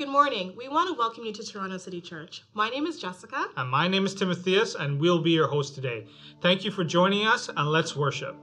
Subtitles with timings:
[0.00, 0.54] Good morning.
[0.56, 2.42] We want to welcome you to Toronto City Church.
[2.54, 3.48] My name is Jessica.
[3.54, 6.06] And my name is Timotheus, and we'll be your host today.
[6.40, 8.34] Thank you for joining us, and let's worship.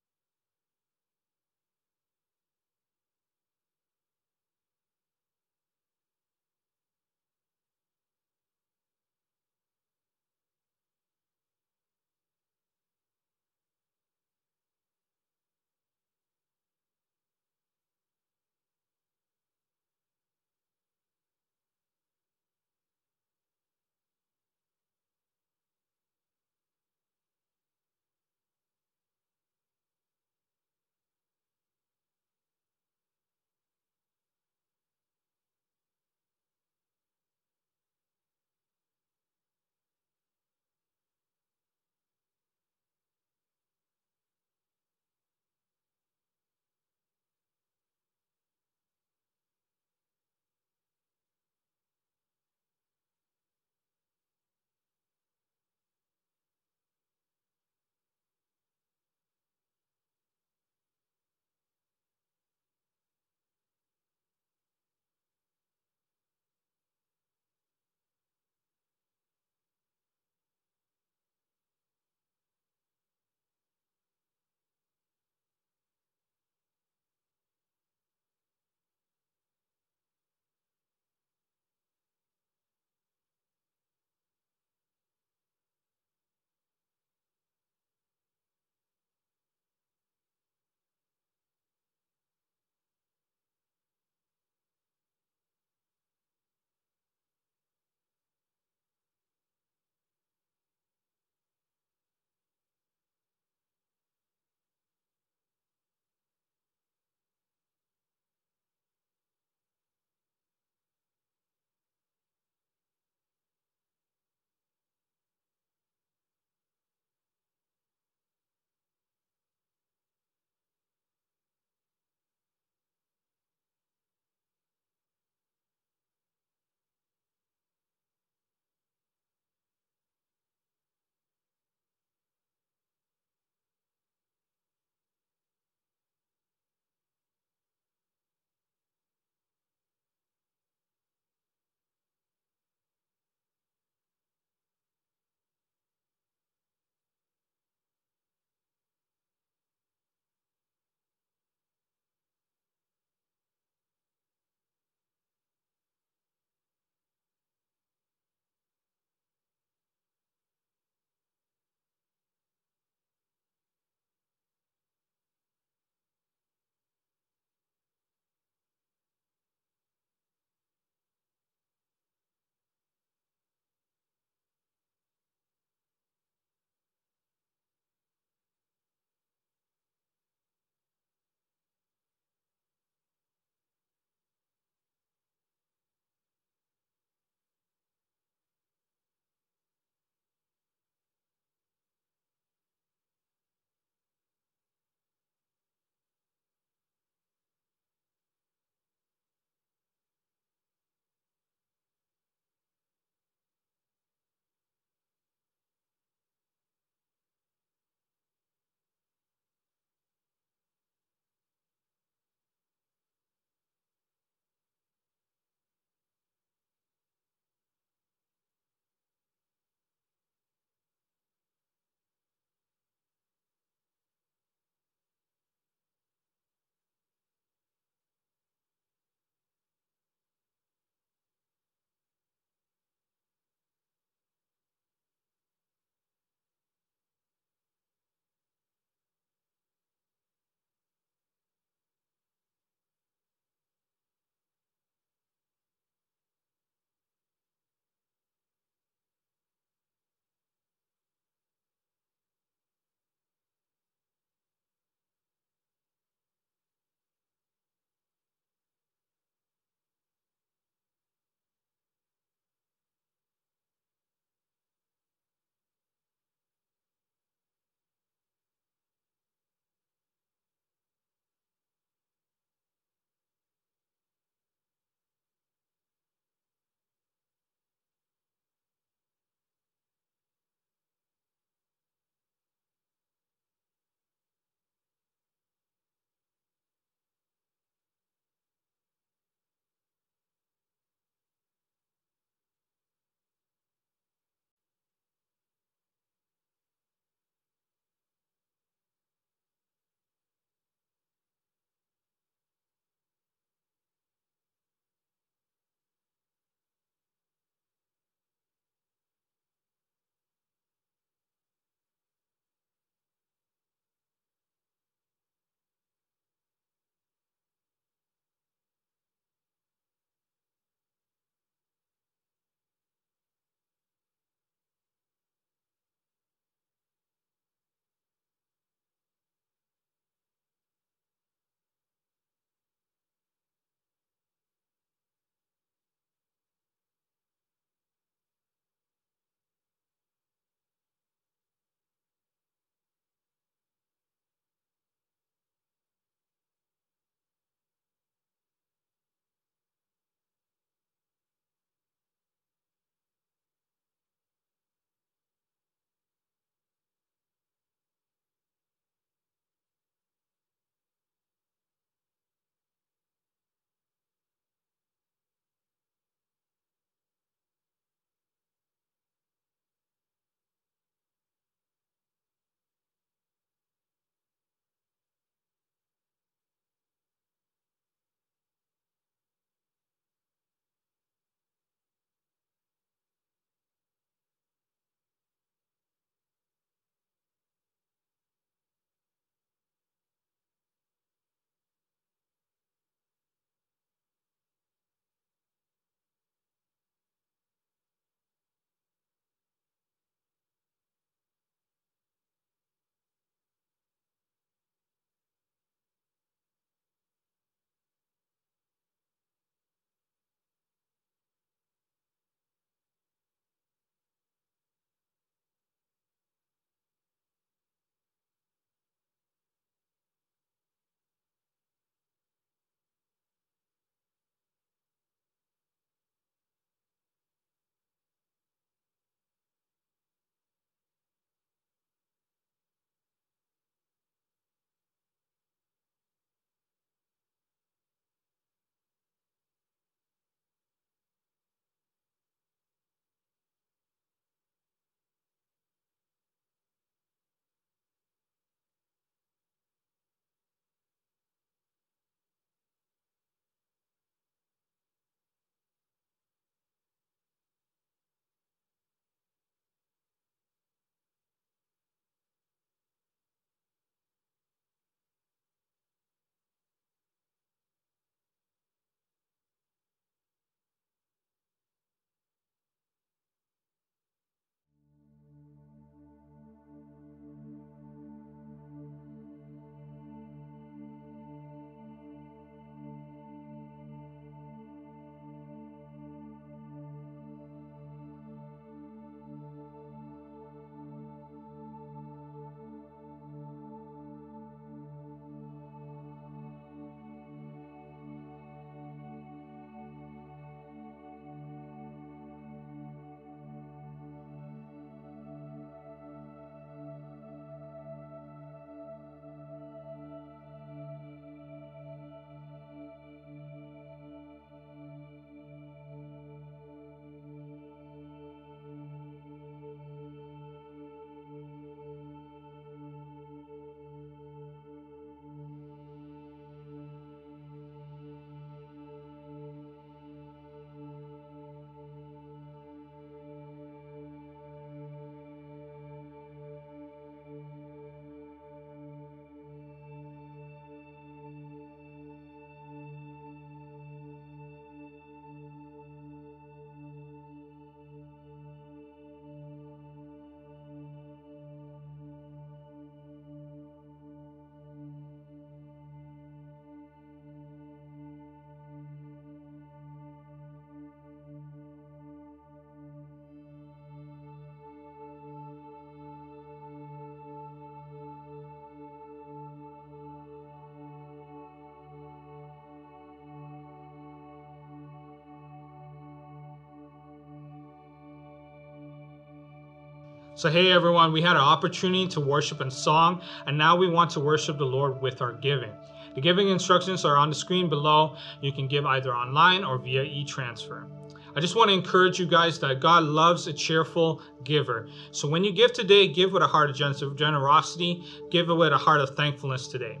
[580.42, 584.10] So, hey everyone, we had an opportunity to worship in song, and now we want
[584.10, 585.70] to worship the Lord with our giving.
[586.16, 588.16] The giving instructions are on the screen below.
[588.40, 590.88] You can give either online or via e transfer.
[591.36, 594.88] I just want to encourage you guys that God loves a cheerful giver.
[595.12, 599.00] So when you give today, give with a heart of generosity, give with a heart
[599.00, 600.00] of thankfulness today.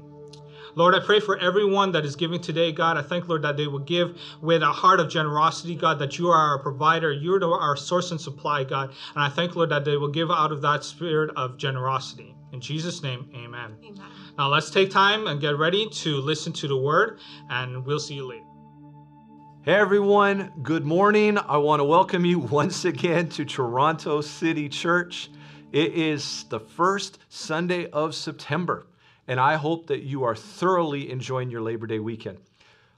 [0.74, 2.96] Lord, I pray for everyone that is giving today, God.
[2.96, 6.28] I thank, Lord, that they will give with a heart of generosity, God, that you
[6.28, 8.90] are our provider, you're our source and supply, God.
[9.14, 12.34] And I thank, Lord, that they will give out of that spirit of generosity.
[12.52, 13.76] In Jesus' name, amen.
[13.84, 14.00] Amen.
[14.38, 17.18] Now let's take time and get ready to listen to the word,
[17.50, 18.46] and we'll see you later.
[19.64, 21.36] Hey everyone, good morning.
[21.36, 25.30] I want to welcome you once again to Toronto City Church.
[25.70, 28.86] It is the first Sunday of September
[29.32, 32.36] and I hope that you are thoroughly enjoying your Labor Day weekend.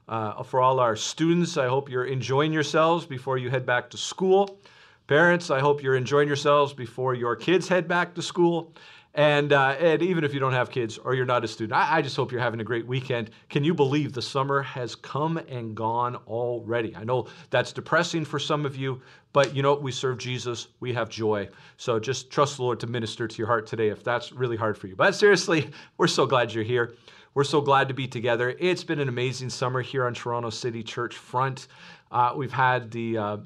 [0.09, 3.97] Uh, for all our students, I hope you're enjoying yourselves before you head back to
[3.97, 4.59] school.
[5.07, 8.73] Parents, I hope you're enjoying yourselves before your kids head back to school.
[9.15, 11.97] And, uh, and even if you don't have kids or you're not a student, I,
[11.97, 13.29] I, just hope you're having a great weekend.
[13.49, 16.93] Can you believe the summer has come and gone already?
[16.97, 20.91] I know that's depressing for some of you, but you know, we serve Jesus, we
[20.93, 21.47] have joy.
[21.77, 24.77] So just trust the Lord to minister to your heart today if that's really hard
[24.77, 24.97] for you.
[24.97, 26.95] But seriously, we're so glad you're here.
[27.35, 28.53] We're so glad to be together.
[28.59, 31.67] It's been an amazing summer here on Toronto City Church Front.
[32.11, 33.37] Uh, we've had the uh,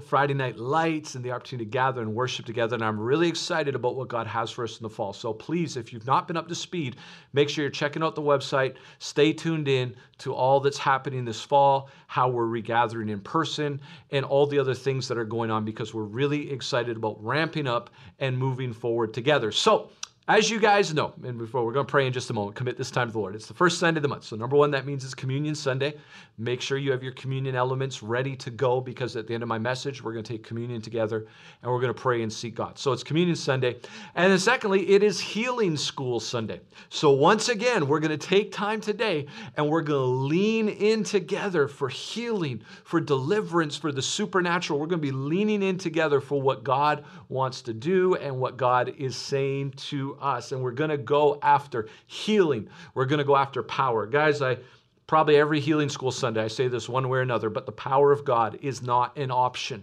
[0.00, 3.74] Friday night lights and the opportunity to gather and worship together, and I'm really excited
[3.74, 5.12] about what God has for us in the fall.
[5.12, 6.96] So please, if you've not been up to speed,
[7.32, 8.74] make sure you're checking out the website.
[8.98, 14.24] Stay tuned in to all that's happening this fall, how we're regathering in person, and
[14.24, 17.90] all the other things that are going on because we're really excited about ramping up
[18.18, 19.50] and moving forward together.
[19.50, 19.90] So,
[20.26, 22.78] as you guys know, and before we're going to pray in just a moment, commit
[22.78, 23.34] this time to the Lord.
[23.34, 24.24] It's the first Sunday of the month.
[24.24, 25.94] So, number one, that means it's Communion Sunday.
[26.38, 29.50] Make sure you have your communion elements ready to go because at the end of
[29.50, 31.26] my message, we're going to take communion together
[31.62, 32.78] and we're going to pray and seek God.
[32.78, 33.76] So, it's Communion Sunday.
[34.14, 36.60] And then, secondly, it is Healing School Sunday.
[36.88, 39.26] So, once again, we're going to take time today
[39.58, 44.78] and we're going to lean in together for healing, for deliverance, for the supernatural.
[44.78, 48.56] We're going to be leaning in together for what God wants to do and what
[48.56, 52.68] God is saying to us, and we're going to go after healing.
[52.94, 54.06] We're going to go after power.
[54.06, 54.58] Guys, I
[55.06, 58.12] probably every healing school Sunday, I say this one way or another, but the power
[58.12, 59.82] of God is not an option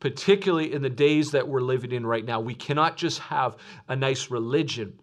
[0.00, 2.40] particularly in the days that we're living in right now.
[2.40, 3.56] We cannot just have
[3.88, 4.98] a nice religion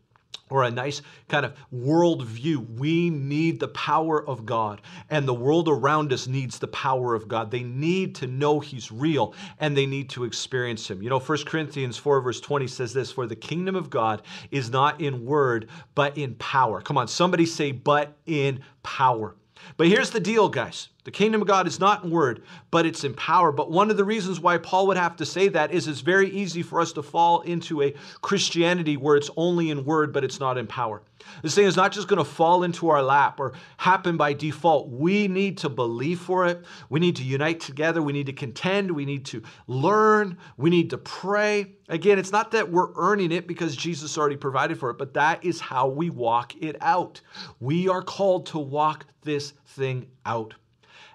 [0.50, 2.77] or a nice kind of worldview.
[2.77, 7.27] We need the power of God, and the world around us needs the power of
[7.27, 7.51] God.
[7.51, 11.01] They need to know He's real and they need to experience Him.
[11.01, 14.70] You know, 1 Corinthians 4, verse 20 says this For the kingdom of God is
[14.70, 16.82] not in word, but in power.
[16.82, 19.36] Come on, somebody say, but in power.
[19.77, 20.89] But here's the deal, guys.
[21.05, 23.51] The kingdom of God is not in word, but it's in power.
[23.51, 26.31] But one of the reasons why Paul would have to say that is it's very
[26.31, 30.39] easy for us to fall into a Christianity where it's only in word, but it's
[30.39, 31.03] not in power.
[31.43, 34.89] This thing is not just going to fall into our lap or happen by default.
[34.89, 36.65] We need to believe for it.
[36.89, 38.01] We need to unite together.
[38.01, 38.89] We need to contend.
[38.89, 40.39] We need to learn.
[40.57, 41.74] We need to pray.
[41.87, 45.46] Again, it's not that we're earning it because Jesus already provided for it, but that
[45.46, 47.22] is how we walk it out.
[47.59, 50.55] We are called to walk this thing out.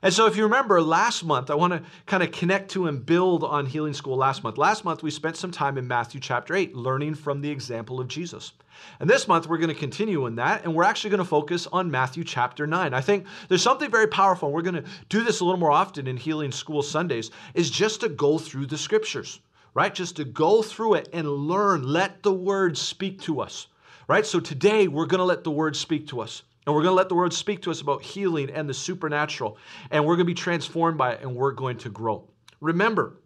[0.03, 3.05] And so, if you remember last month, I want to kind of connect to and
[3.05, 4.57] build on Healing School last month.
[4.57, 8.09] Last month, we spent some time in Matthew chapter 8, learning from the example of
[8.09, 8.53] Jesus.
[8.99, 11.67] And this month, we're going to continue in that, and we're actually going to focus
[11.67, 12.95] on Matthew chapter 9.
[12.95, 15.71] I think there's something very powerful, and we're going to do this a little more
[15.71, 19.41] often in Healing School Sundays, is just to go through the scriptures,
[19.75, 19.95] right?
[19.95, 21.83] Just to go through it and learn.
[21.83, 23.67] Let the word speak to us,
[24.09, 24.25] right?
[24.25, 26.43] So today, we're going to let the word speak to us.
[26.71, 29.59] And we're going to let the word speak to us about healing and the supernatural.
[29.91, 32.31] And we're going to be transformed by it and we're going to grow.
[32.61, 33.17] Remember,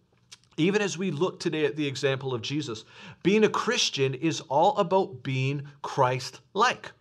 [0.57, 2.87] even as we look today at the example of Jesus,
[3.23, 6.93] being a Christian is all about being Christ like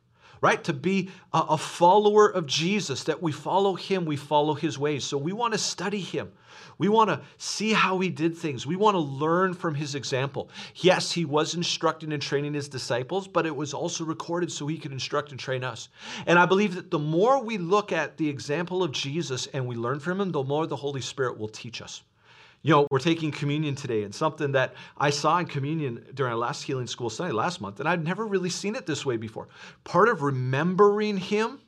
[0.43, 0.61] right?
[0.65, 5.05] To be a, follower of Jesus, that we follow him, we follow his ways.
[5.05, 6.33] So we want to study him.
[6.77, 8.67] We want to see how he did things.
[8.67, 10.49] We want to learn from his example.
[10.75, 14.77] Yes, he was instructing and training his disciples, but it was also recorded so he
[14.77, 15.87] could instruct and train us.
[16.25, 19.77] And I believe that the more we look at the example of Jesus and we
[19.77, 22.03] learn from him, the more the Holy Spirit will teach us.
[22.65, 26.39] You know, we're taking communion today, and something that I saw in communion during our
[26.39, 29.49] last healing school Sunday last month, and I'd never really seen it this way before.
[29.83, 31.59] Part of remembering Him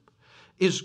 [0.57, 0.83] is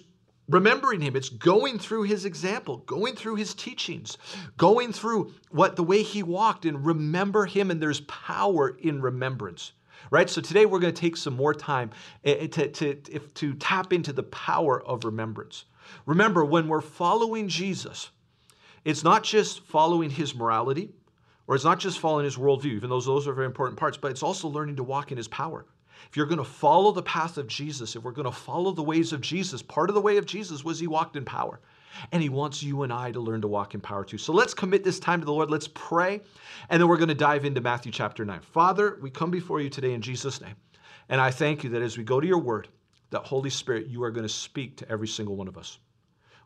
[0.48, 1.14] remembering him.
[1.14, 4.18] It's going through his example going through his teachings
[4.56, 9.74] going through what the way he walked and remember him and there's power in remembrance
[10.10, 10.28] right?
[10.28, 11.90] So today we're going to take some more time
[12.24, 15.66] eh, eh, to, to, to tap into the power of remembrance.
[16.06, 18.10] Remember when we're following jesus
[18.84, 20.90] it's not just following his morality
[21.46, 24.10] or it's not just following his worldview, even though those are very important parts, but
[24.10, 25.66] it's also learning to walk in his power.
[26.08, 28.82] If you're going to follow the path of Jesus, if we're going to follow the
[28.82, 31.60] ways of Jesus, part of the way of Jesus was he walked in power.
[32.12, 34.16] And he wants you and I to learn to walk in power too.
[34.16, 35.50] So let's commit this time to the Lord.
[35.50, 36.20] Let's pray.
[36.68, 38.40] And then we're going to dive into Matthew chapter 9.
[38.40, 40.54] Father, we come before you today in Jesus' name.
[41.08, 42.68] And I thank you that as we go to your word,
[43.10, 45.78] that Holy Spirit, you are going to speak to every single one of us.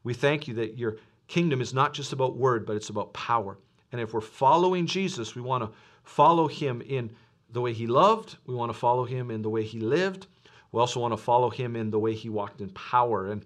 [0.02, 0.96] We thank you that your
[1.28, 3.58] kingdom is not just about word, but it's about power.
[3.92, 5.70] And if we're following Jesus, we want to
[6.02, 7.10] follow him in
[7.50, 10.26] the way he loved, we want to follow him in the way he lived.
[10.72, 13.30] We also want to follow him in the way he walked in power.
[13.30, 13.44] And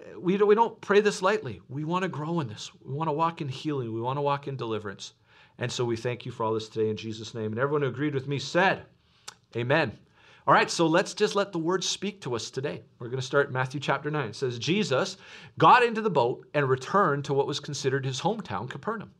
[0.00, 1.60] uh, we don't, we don't pray this lightly.
[1.68, 2.70] We want to grow in this.
[2.84, 3.92] We want to walk in healing.
[3.92, 5.14] We want to walk in deliverance.
[5.58, 7.50] And so we thank you for all this today in Jesus' name.
[7.50, 8.82] And everyone who agreed with me said,
[9.56, 9.98] Amen.
[10.48, 12.80] All right, so let's just let the word speak to us today.
[12.98, 14.30] We're going to start Matthew chapter 9.
[14.30, 15.18] It says, Jesus
[15.58, 19.10] got into the boat and returned to what was considered his hometown, Capernaum.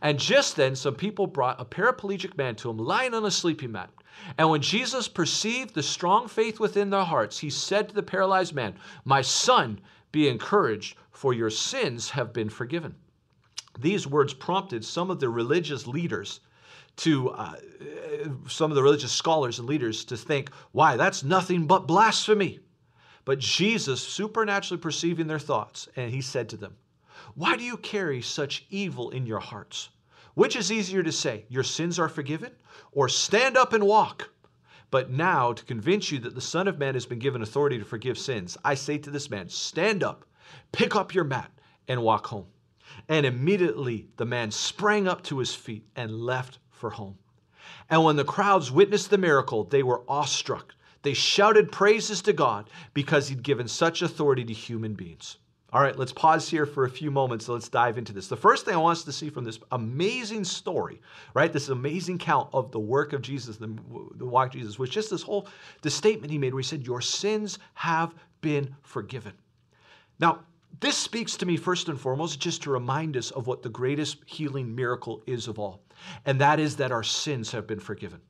[0.00, 3.72] And just then, some people brought a paraplegic man to him, lying on a sleeping
[3.72, 3.90] mat.
[4.38, 8.54] And when Jesus perceived the strong faith within their hearts, he said to the paralyzed
[8.54, 9.80] man, My son,
[10.12, 12.94] be encouraged, for your sins have been forgiven.
[13.76, 16.38] These words prompted some of the religious leaders
[16.96, 17.54] to, uh,
[18.48, 22.60] some of the religious scholars and leaders to think, Why, that's nothing but blasphemy.
[23.24, 26.76] But Jesus, supernaturally perceiving their thoughts, and he said to them,
[27.34, 29.90] why do you carry such evil in your hearts?
[30.34, 32.52] Which is easier to say, Your sins are forgiven,
[32.92, 34.30] or stand up and walk?
[34.90, 37.84] But now, to convince you that the Son of Man has been given authority to
[37.84, 40.24] forgive sins, I say to this man, Stand up,
[40.72, 41.52] pick up your mat,
[41.86, 42.46] and walk home.
[43.08, 47.16] And immediately the man sprang up to his feet and left for home.
[47.88, 50.74] And when the crowds witnessed the miracle, they were awestruck.
[51.02, 55.36] They shouted praises to God because he'd given such authority to human beings.
[55.72, 57.48] All right, let's pause here for a few moments.
[57.48, 58.26] Let's dive into this.
[58.26, 61.00] The first thing I want us to see from this amazing story,
[61.32, 63.72] right, this amazing count of the work of Jesus, the,
[64.16, 65.46] the walk of Jesus, was just this whole
[65.82, 69.32] the statement he made where he said, "Your sins have been forgiven."
[70.18, 70.40] Now,
[70.78, 74.18] this speaks to me first and foremost just to remind us of what the greatest
[74.26, 75.82] healing miracle is of all,
[76.24, 78.20] and that is that our sins have been forgiven.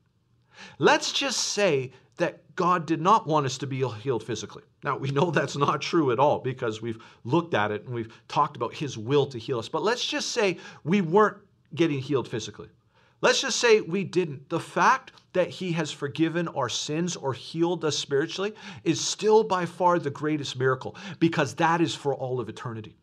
[0.78, 4.62] Let's just say that God did not want us to be healed physically.
[4.84, 8.12] Now, we know that's not true at all because we've looked at it and we've
[8.28, 9.68] talked about His will to heal us.
[9.68, 11.38] But let's just say we weren't
[11.74, 12.68] getting healed physically.
[13.22, 14.48] Let's just say we didn't.
[14.48, 18.54] The fact that He has forgiven our sins or healed us spiritually
[18.84, 22.96] is still by far the greatest miracle because that is for all of eternity.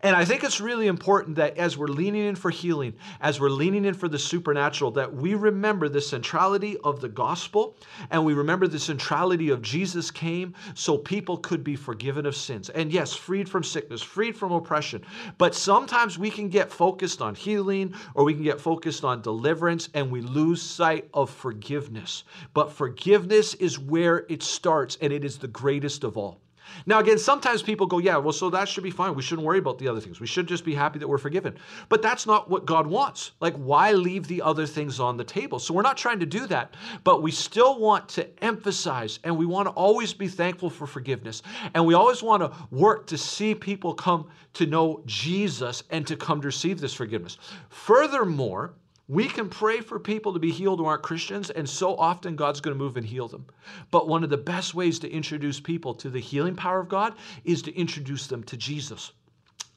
[0.00, 3.50] And I think it's really important that as we're leaning in for healing, as we're
[3.50, 7.76] leaning in for the supernatural, that we remember the centrality of the gospel
[8.10, 12.68] and we remember the centrality of Jesus came so people could be forgiven of sins.
[12.68, 15.04] And yes, freed from sickness, freed from oppression.
[15.36, 19.88] But sometimes we can get focused on healing or we can get focused on deliverance
[19.94, 22.22] and we lose sight of forgiveness.
[22.54, 26.40] But forgiveness is where it starts and it is the greatest of all.
[26.86, 29.14] Now, again, sometimes people go, yeah, well, so that should be fine.
[29.14, 30.20] We shouldn't worry about the other things.
[30.20, 31.56] We should just be happy that we're forgiven.
[31.88, 33.32] But that's not what God wants.
[33.40, 35.58] Like, why leave the other things on the table?
[35.58, 39.46] So we're not trying to do that, but we still want to emphasize and we
[39.46, 41.42] want to always be thankful for forgiveness.
[41.74, 46.16] And we always want to work to see people come to know Jesus and to
[46.16, 47.38] come to receive this forgiveness.
[47.68, 48.74] Furthermore,
[49.08, 52.60] we can pray for people to be healed who aren't Christians, and so often God's
[52.60, 53.46] going to move and heal them.
[53.90, 57.14] But one of the best ways to introduce people to the healing power of God
[57.44, 59.12] is to introduce them to Jesus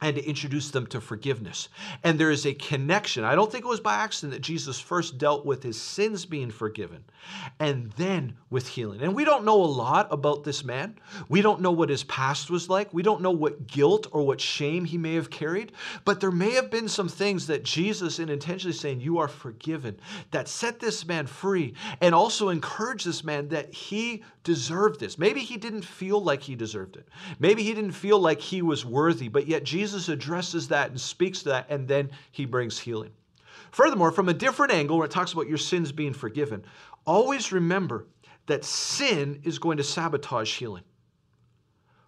[0.01, 1.69] and to introduce them to forgiveness.
[2.03, 3.23] And there is a connection.
[3.23, 6.49] I don't think it was by accident that Jesus first dealt with his sins being
[6.49, 7.03] forgiven
[7.59, 9.01] and then with healing.
[9.01, 10.97] And we don't know a lot about this man.
[11.29, 12.93] We don't know what his past was like.
[12.93, 15.71] We don't know what guilt or what shame he may have carried.
[16.03, 19.99] But there may have been some things that Jesus, in intentionally saying, You are forgiven,
[20.31, 25.19] that set this man free and also encouraged this man that he deserved this.
[25.19, 27.07] Maybe he didn't feel like he deserved it.
[27.39, 31.43] Maybe he didn't feel like he was worthy, but yet Jesus addresses that and speaks
[31.43, 33.11] to that, and then he brings healing.
[33.71, 36.63] Furthermore, from a different angle, where it talks about your sins being forgiven,
[37.05, 38.07] always remember
[38.47, 40.83] that sin is going to sabotage healing.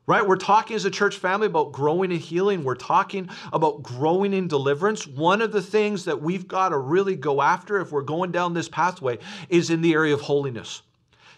[0.06, 0.28] Right?
[0.28, 2.66] We're talking as a church family about growing in healing.
[2.66, 5.08] We're talking about growing in deliverance.
[5.08, 8.54] One of the things that we've got to really go after if we're going down
[8.54, 10.82] this pathway is in the area of holiness.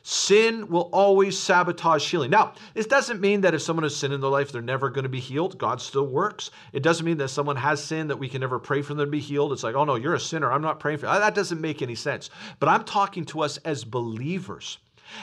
[0.08, 2.30] Sin will always sabotage healing.
[2.30, 5.02] Now, this doesn't mean that if someone has sin in their life, they're never going
[5.02, 5.58] to be healed.
[5.58, 6.52] God still works.
[6.74, 9.12] It doesn't mean that someone has sin that we can never pray for them to
[9.12, 9.52] be healed.
[9.52, 10.52] It's like, oh no, you're a sinner.
[10.52, 11.12] I'm not praying for you.
[11.14, 12.30] That doesn't make any sense.
[12.60, 14.78] But I'm talking to us as believers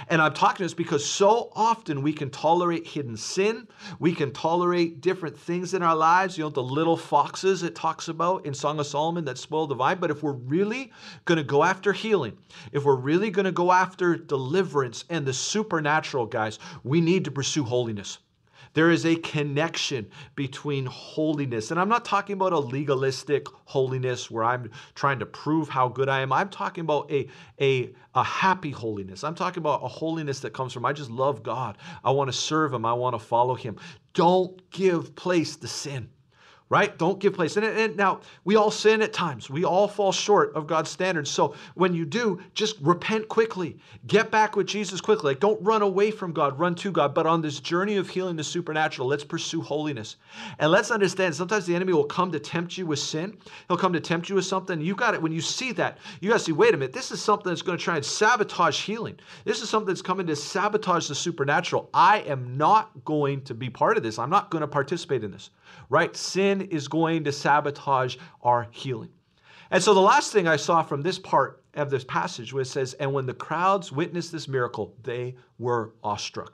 [0.08, 3.68] And I'm talking to this because so often we can tolerate hidden sin.
[3.98, 8.08] We can tolerate different things in our lives, you know, the little foxes it talks
[8.08, 9.98] about in Song of Solomon that spoil the vine.
[9.98, 10.92] But if we're really
[11.24, 12.36] going to go after healing,
[12.72, 17.30] if we're really going to go after deliverance and the supernatural, guys, we need to
[17.30, 18.18] pursue holiness.
[18.74, 21.70] There is a connection between holiness.
[21.70, 26.08] And I'm not talking about a legalistic holiness where I'm trying to prove how good
[26.08, 26.32] I am.
[26.32, 27.28] I'm talking about a,
[27.60, 29.24] a, a happy holiness.
[29.24, 31.76] I'm talking about a holiness that comes from I just love God.
[32.02, 32.84] I want to serve Him.
[32.86, 33.76] I want to follow Him.
[34.14, 36.08] Don't give place to sin
[36.72, 36.96] right?
[36.96, 37.58] Don't give place.
[37.58, 39.50] And, and, now, we all sin at times.
[39.50, 41.30] We all fall short of God's standards.
[41.30, 43.76] So when you do, just repent quickly.
[44.06, 45.32] Get back with Jesus quickly.
[45.32, 47.12] Like, don't run away from God, run to God.
[47.12, 50.16] But on this journey of healing the supernatural, let's pursue holiness.
[50.60, 53.36] And let's understand sometimes the enemy will come to tempt you with sin.
[53.68, 54.80] He'll come to tempt you with something.
[54.80, 55.20] You got it.
[55.20, 57.60] When you see that, you got to see, wait a minute, this is something that's
[57.60, 59.18] going to try and sabotage healing.
[59.44, 61.90] This is something that's coming to sabotage the supernatural.
[61.92, 64.18] I am not going to be part of this.
[64.18, 65.50] I'm not going to participate in this
[65.88, 66.16] right?
[66.16, 69.10] Sin is going to sabotage our healing.
[69.70, 72.92] And so the last thing I saw from this part of this passage was says,
[72.94, 76.52] and when the crowds witnessed this miracle, they were awestruck.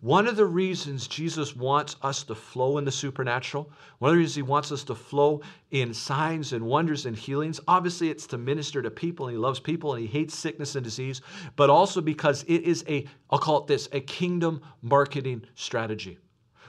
[0.00, 4.18] One of the reasons Jesus wants us to flow in the supernatural, one of the
[4.18, 5.40] reasons he wants us to flow
[5.70, 9.60] in signs and wonders and healings, obviously it's to minister to people and he loves
[9.60, 11.20] people and he hates sickness and disease,
[11.54, 16.18] but also because it is a, I'll call it this, a kingdom marketing strategy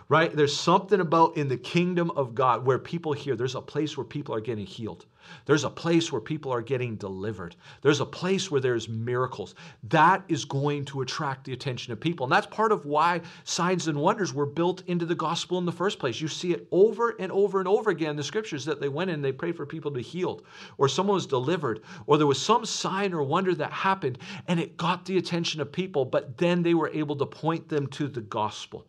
[0.10, 0.36] right?
[0.36, 4.06] There's something about in the kingdom of God where people hear there's a place where
[4.06, 5.06] people are getting healed.
[5.46, 7.56] There's a place where people are getting delivered.
[7.84, 9.54] There's a place where there's miracles.
[9.84, 12.26] That is going to attract the attention of people.
[12.26, 15.72] And that's part of why signs and wonders were built into the gospel in the
[15.72, 16.20] first place.
[16.20, 19.12] You see it over and over and over again in the scriptures that they went
[19.12, 20.42] in and they prayed for people to be healed,
[20.80, 24.18] or someone was delivered, or there was some sign or wonder that happened
[24.48, 27.86] and it got the attention of people, but then they were able to point them
[27.88, 28.88] to the gospel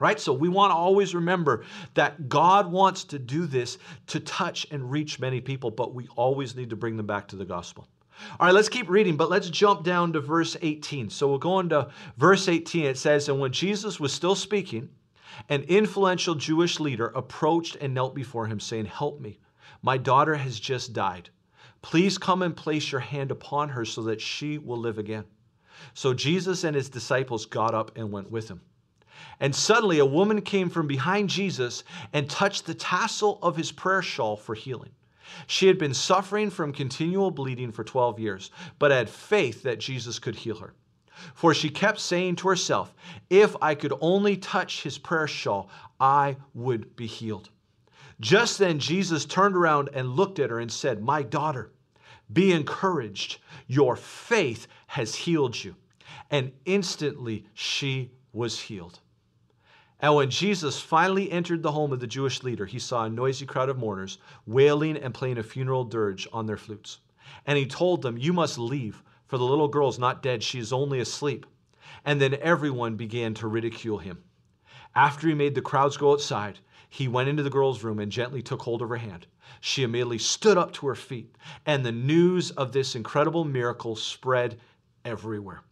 [0.00, 0.18] right?
[0.18, 4.90] So we want to always remember that God wants to do this to touch and
[4.90, 7.88] reach many people, but we always need to bring them back to the gospel.
[8.40, 11.10] All right, let's keep reading, but let's jump down to verse 18.
[11.10, 12.84] So we'll go into verse 18.
[12.84, 14.88] It says, And when Jesus was still speaking,
[15.48, 19.38] an influential Jewish leader approached and knelt before him, saying, Help me.
[19.82, 21.30] My daughter has just died.
[21.80, 25.24] Please come and place your hand upon her so that she will live again.
[25.94, 28.60] So Jesus and his disciples got up and went with him.
[29.40, 34.02] And suddenly a woman came from behind Jesus and touched the tassel of his prayer
[34.02, 34.90] shawl for healing.
[35.46, 40.18] She had been suffering from continual bleeding for 12 years, but had faith that Jesus
[40.18, 40.74] could heal her.
[41.34, 42.94] For she kept saying to herself,
[43.28, 45.68] If I could only touch his prayer shawl,
[46.00, 47.50] I would be healed.
[48.20, 51.72] Just then, Jesus turned around and looked at her and said, My daughter,
[52.32, 53.38] be encouraged.
[53.66, 55.74] Your faith has healed you.
[56.30, 59.00] And instantly she was healed.
[60.00, 63.46] And when Jesus finally entered the home of the Jewish leader, he saw a noisy
[63.46, 66.98] crowd of mourners wailing and playing a funeral dirge on their flutes.
[67.46, 70.60] And he told them, You must leave, for the little girl is not dead, she
[70.60, 71.46] is only asleep.
[72.04, 74.22] And then everyone began to ridicule him.
[74.94, 78.40] After he made the crowds go outside, he went into the girl's room and gently
[78.40, 79.26] took hold of her hand.
[79.60, 81.34] She immediately stood up to her feet,
[81.66, 84.60] and the news of this incredible miracle spread
[85.04, 85.62] everywhere.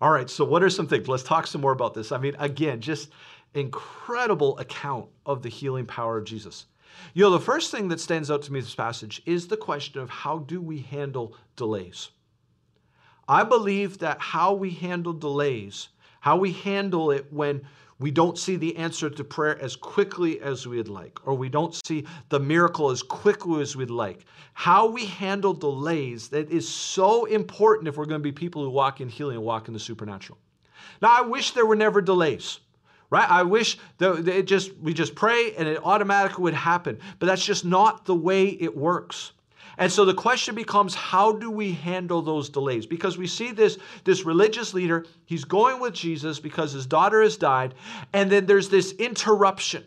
[0.00, 1.08] All right, so what are some things?
[1.08, 2.12] Let's talk some more about this.
[2.12, 3.10] I mean, again, just
[3.54, 6.66] incredible account of the healing power of Jesus.
[7.12, 9.56] You know, the first thing that stands out to me in this passage is the
[9.56, 12.10] question of how do we handle delays?
[13.28, 15.88] I believe that how we handle delays,
[16.20, 17.62] how we handle it when
[18.00, 21.74] we don't see the answer to prayer as quickly as we'd like, or we don't
[21.86, 24.26] see the miracle as quickly as we'd like.
[24.52, 28.70] How we handle delays that is so important if we're going to be people who
[28.70, 30.38] walk in healing and walk in the supernatural.
[31.00, 32.60] Now, I wish there were never delays
[33.14, 33.30] right?
[33.30, 37.44] I wish that it just we just pray and it automatically would happen, but that's
[37.44, 39.30] just not the way it works.
[39.78, 42.86] And so the question becomes how do we handle those delays?
[42.86, 47.36] Because we see this this religious leader, he's going with Jesus because his daughter has
[47.36, 47.74] died,
[48.12, 49.84] and then there's this interruption.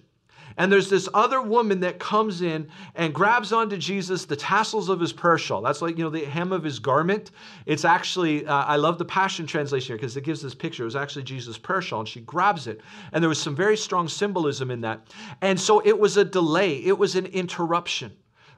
[0.57, 4.99] And there's this other woman that comes in and grabs onto Jesus the tassels of
[4.99, 5.61] his prayer shawl.
[5.61, 7.31] That's like, you know, the hem of his garment.
[7.65, 10.83] It's actually, uh, I love the Passion Translation here because it gives this picture.
[10.83, 12.81] It was actually Jesus' prayer shawl, and she grabs it.
[13.11, 15.07] And there was some very strong symbolism in that.
[15.41, 18.11] And so it was a delay, it was an interruption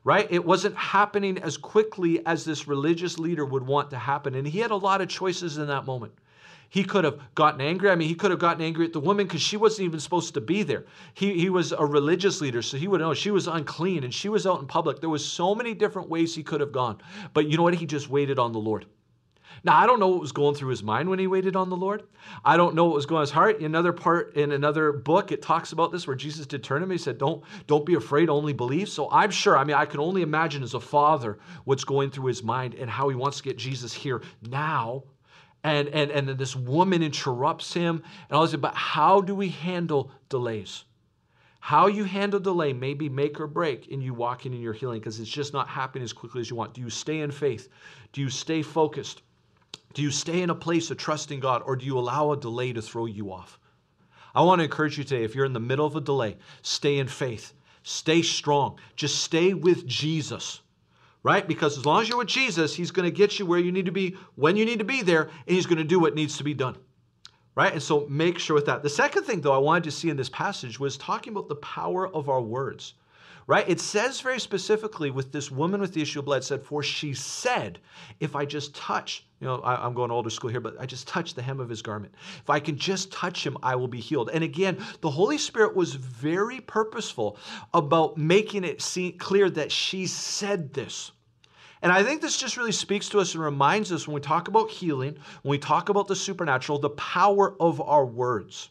[0.05, 0.27] right?
[0.31, 4.35] It wasn't happening as quickly as this religious leader would want to happen.
[4.35, 6.13] And he had a lot of choices in that moment.
[6.69, 7.89] He could have gotten angry.
[7.89, 10.35] I mean, he could have gotten angry at the woman because she wasn't even supposed
[10.35, 10.85] to be there.
[11.15, 14.29] He, he was a religious leader, so he would know she was unclean and she
[14.29, 14.99] was out in public.
[14.99, 17.01] There was so many different ways he could have gone.
[17.33, 17.73] But you know what?
[17.73, 18.85] He just waited on the Lord.
[19.63, 21.75] Now, I don't know what was going through his mind when he waited on the
[21.75, 22.03] Lord.
[22.45, 23.59] I don't know what was going on his heart.
[23.59, 26.91] In another part, in another book, it talks about this where Jesus did turn him.
[26.91, 28.89] He said, Don't, don't be afraid, only believe.
[28.89, 32.27] So I'm sure, I mean, I can only imagine as a father what's going through
[32.27, 35.03] his mind and how he wants to get Jesus here now.
[35.63, 38.55] And, and, and then this woman interrupts him and all this.
[38.55, 40.85] But how do we handle delays?
[41.59, 44.99] How you handle delay may be make or break in you walking in your healing
[44.99, 46.73] because it's just not happening as quickly as you want.
[46.73, 47.67] Do you stay in faith?
[48.13, 49.21] Do you stay focused?
[49.93, 52.73] Do you stay in a place of trusting God or do you allow a delay
[52.73, 53.59] to throw you off?
[54.33, 56.99] I want to encourage you today if you're in the middle of a delay, stay
[56.99, 60.61] in faith, stay strong, just stay with Jesus.
[61.21, 61.45] Right?
[61.47, 63.85] Because as long as you're with Jesus, He's going to get you where you need
[63.85, 66.37] to be when you need to be there, and He's going to do what needs
[66.37, 66.77] to be done
[67.59, 67.73] right?
[67.73, 68.83] And so make sure with that.
[68.83, 71.55] The second thing, though, I wanted to see in this passage was talking about the
[71.55, 72.93] power of our words,
[73.47, 73.67] right?
[73.67, 77.13] It says very specifically with this woman with the issue of blood, said, For she
[77.13, 77.79] said,
[78.21, 81.07] If I just touch, you know, I, am going older school here, but I just
[81.07, 82.13] touch the hem of his garment.
[82.41, 84.29] If I can just touch him, I will be healed.
[84.33, 87.37] And again, the Holy Spirit was very purposeful
[87.73, 91.11] about making it seem clear that she said this.
[91.81, 94.49] And I think this just really speaks to us and reminds us when we talk
[94.49, 98.69] about healing, when we talk about the supernatural, the power of our words.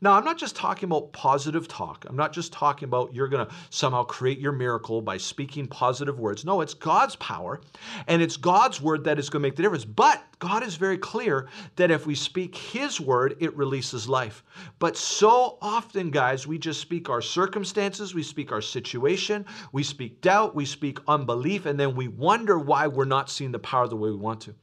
[0.00, 2.04] Now, I'm not just talking about positive talk.
[2.08, 6.18] I'm not just talking about you're going to somehow create your miracle by speaking positive
[6.18, 6.44] words.
[6.44, 7.60] No, it's God's power
[8.06, 9.84] and it's God's word that is going to make the difference.
[9.84, 14.44] But God is very clear that if we speak His word, it releases life.
[14.78, 20.20] But so often, guys, we just speak our circumstances, we speak our situation, we speak
[20.20, 23.96] doubt, we speak unbelief, and then we wonder why we're not seeing the power the
[23.96, 24.54] way we want to.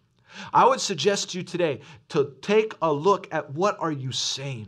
[0.54, 4.67] I would suggest to you today to take a look at what are you saying?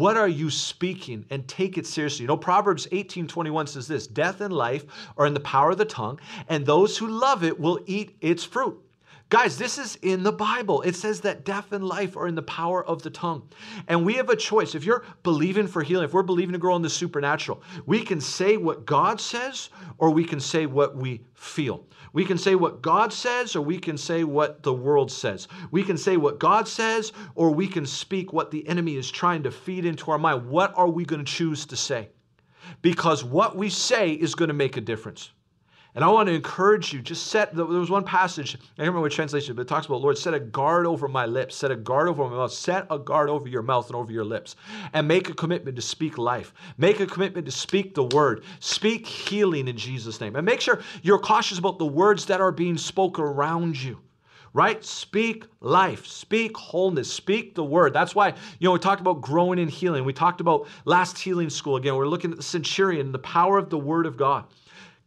[0.00, 1.26] What are you speaking?
[1.28, 2.22] And take it seriously.
[2.22, 4.86] You know, Proverbs 18 21 says this Death and life
[5.18, 8.42] are in the power of the tongue, and those who love it will eat its
[8.42, 8.80] fruit.
[9.28, 10.80] Guys, this is in the Bible.
[10.82, 13.46] It says that death and life are in the power of the tongue.
[13.88, 14.74] And we have a choice.
[14.74, 18.22] If you're believing for healing, if we're believing to grow in the supernatural, we can
[18.22, 21.84] say what God says or we can say what we feel.
[22.12, 25.48] We can say what God says or we can say what the world says.
[25.70, 29.42] We can say what God says or we can speak what the enemy is trying
[29.44, 30.48] to feed into our mind.
[30.48, 32.08] What are we going to choose to say?
[32.82, 35.30] Because what we say is going to make a difference.
[35.94, 39.00] And I want to encourage you, just set, there was one passage, I don't remember
[39.00, 41.76] what translation, but it talks about, Lord, set a guard over my lips, set a
[41.76, 44.54] guard over my mouth, set a guard over your mouth and over your lips,
[44.92, 46.54] and make a commitment to speak life.
[46.78, 48.44] Make a commitment to speak the word.
[48.60, 50.36] Speak healing in Jesus' name.
[50.36, 53.98] And make sure you're cautious about the words that are being spoken around you
[54.52, 54.84] right?
[54.84, 57.92] Speak life, speak wholeness, speak the word.
[57.92, 60.04] That's why, you know, we talked about growing in healing.
[60.04, 61.94] We talked about last healing school again.
[61.94, 64.46] We're looking at the centurion, the power of the word of God.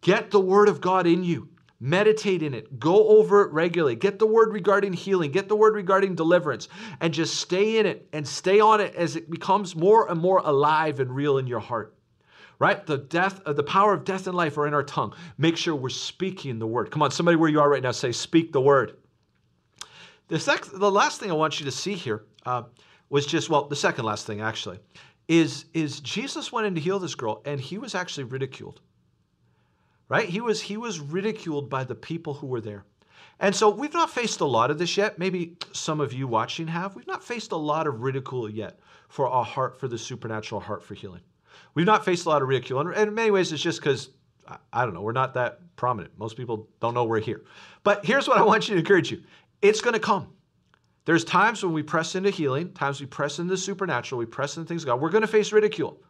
[0.03, 1.49] Get the Word of God in you.
[1.83, 2.79] Meditate in it.
[2.79, 3.97] Go over it regularly.
[3.97, 5.31] Get the word regarding healing.
[5.31, 6.69] Get the word regarding deliverance.
[7.01, 10.37] And just stay in it and stay on it as it becomes more and more
[10.45, 11.93] alive and real in your heart.
[12.57, 12.85] Right?
[12.85, 15.13] The death, uh, the power of death and life are in our tongue.
[15.37, 16.89] Make sure we're speaking the word.
[16.89, 18.95] Come on, somebody where you are right now, say, speak the word.
[20.29, 22.63] The, sec- the last thing I want you to see here uh,
[23.09, 24.79] was just, well, the second last thing actually,
[25.27, 28.79] is, is Jesus went in to heal this girl and he was actually ridiculed
[30.09, 30.27] right?
[30.27, 32.85] He was he was ridiculed by the people who were there.
[33.39, 35.17] And so we've not faced a lot of this yet.
[35.19, 36.95] Maybe some of you watching have.
[36.95, 40.83] We've not faced a lot of ridicule yet for our heart for the supernatural heart
[40.83, 41.21] for healing.
[41.73, 42.79] We've not faced a lot of ridicule.
[42.79, 44.09] And in many ways, it's just because,
[44.71, 46.17] I don't know, we're not that prominent.
[46.17, 47.43] Most people don't know we're here.
[47.83, 49.23] But here's what I want you to encourage you
[49.61, 50.27] it's going to come.
[51.05, 54.55] There's times when we press into healing, times we press into the supernatural, we press
[54.55, 55.01] into things of God.
[55.01, 56.01] We're going to face ridicule.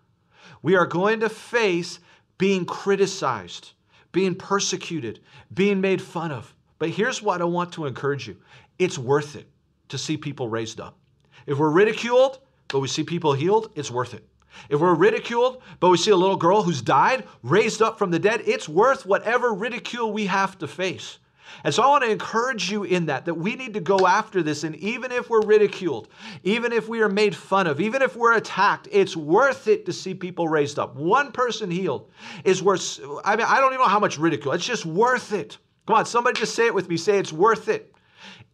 [0.62, 2.00] We are going to face
[2.38, 3.72] being criticized
[4.14, 5.20] being persecuted,
[5.54, 6.56] being made fun of.
[6.80, 8.38] But here's what I want to encourage you
[8.80, 9.48] it's worth it
[9.90, 10.98] to see people raised up.
[11.46, 14.26] If we're ridiculed, but we see people healed, it's worth it.
[14.70, 18.20] If we're ridiculed, but we see a little girl who's died, raised up from the
[18.20, 21.20] dead, it's worth whatever ridicule we have to face.
[21.64, 24.42] And so I want to encourage you in that, that we need to go after
[24.42, 24.64] this.
[24.64, 26.10] And even if we're ridiculed,
[26.44, 29.94] even if we are made fun of, even if we're attacked, it's worth it to
[29.94, 30.96] see people raised up.
[30.96, 32.12] One person healed
[32.44, 34.54] is worth, I mean, I don't even know how much ridicule.
[34.54, 35.58] It's just worth it.
[35.86, 36.98] Come on, somebody just say it with me.
[36.98, 37.94] Say it's worth it.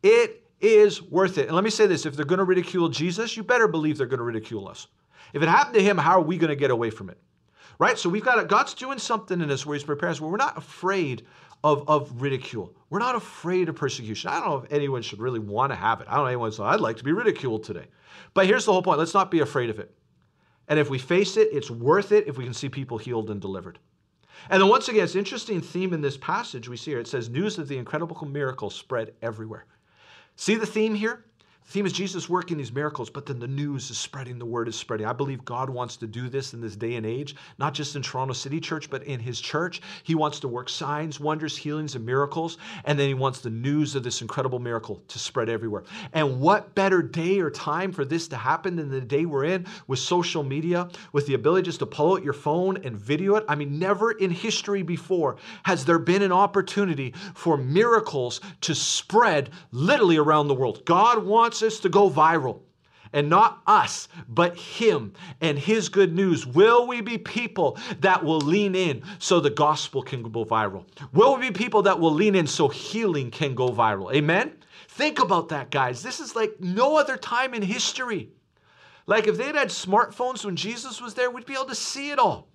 [0.01, 1.47] It is worth it.
[1.47, 4.07] And let me say this if they're going to ridicule Jesus, you better believe they're
[4.07, 4.87] going to ridicule us.
[5.33, 7.17] If it happened to him, how are we going to get away from it?
[7.77, 7.97] Right?
[7.97, 10.57] So we've got, God's doing something in us where he's preparing us where we're not
[10.57, 11.25] afraid
[11.63, 12.73] of, of ridicule.
[12.89, 14.29] We're not afraid of persecution.
[14.29, 16.07] I don't know if anyone should really want to have it.
[16.09, 17.85] I don't know anyone say, I'd like to be ridiculed today.
[18.33, 19.93] But here's the whole point let's not be afraid of it.
[20.67, 23.41] And if we face it, it's worth it if we can see people healed and
[23.41, 23.79] delivered.
[24.49, 26.99] And then once again, it's an interesting theme in this passage we see here.
[26.99, 29.65] It says, News of the incredible miracle spread everywhere.
[30.35, 31.25] See the theme here?
[31.69, 34.67] The theme is Jesus working these miracles, but then the news is spreading, the word
[34.67, 35.05] is spreading.
[35.05, 38.01] I believe God wants to do this in this day and age, not just in
[38.01, 39.79] Toronto City Church, but in His church.
[40.01, 43.93] He wants to work signs, wonders, healings, and miracles, and then He wants the news
[43.93, 45.83] of this incredible miracle to spread everywhere.
[46.13, 49.67] And what better day or time for this to happen than the day we're in
[49.85, 53.45] with social media, with the ability just to pull out your phone and video it?
[53.47, 59.51] I mean, never in history before has there been an opportunity for miracles to spread
[59.71, 60.83] literally around the world.
[60.85, 62.61] God wants us to go viral.
[63.11, 66.45] And not us, but Him and His good news.
[66.45, 70.85] Will we be people that will lean in so the gospel can go viral?
[71.11, 74.13] Will we be people that will lean in so healing can go viral?
[74.13, 74.53] Amen?
[74.89, 76.03] Think about that, guys.
[76.03, 78.29] This is like no other time in history.
[79.07, 82.19] Like if they'd had smartphones when Jesus was there, we'd be able to see it
[82.19, 82.48] all.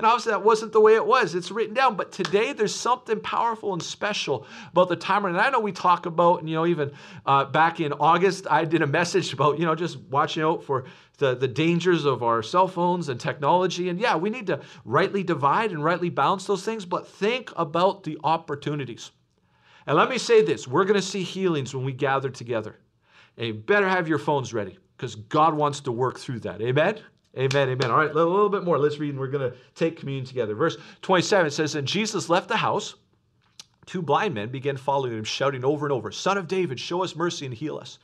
[0.00, 1.34] And obviously, that wasn't the way it was.
[1.34, 1.94] It's written down.
[1.94, 5.28] But today, there's something powerful and special about the timer.
[5.28, 6.90] And I know we talk about, and you know, even
[7.26, 10.86] uh, back in August, I did a message about, you know, just watching out for
[11.18, 13.90] the, the dangers of our cell phones and technology.
[13.90, 18.04] And yeah, we need to rightly divide and rightly balance those things, but think about
[18.04, 19.10] the opportunities.
[19.86, 22.78] And let me say this we're going to see healings when we gather together.
[23.36, 26.62] And you better have your phones ready because God wants to work through that.
[26.62, 27.00] Amen?
[27.38, 27.90] Amen, amen.
[27.90, 28.78] All right, a little bit more.
[28.78, 30.54] Let's read, and we're going to take communion together.
[30.54, 32.96] Verse 27 says, And Jesus left the house.
[33.86, 37.16] Two blind men began following him, shouting over and over, Son of David, show us
[37.16, 37.98] mercy and heal us.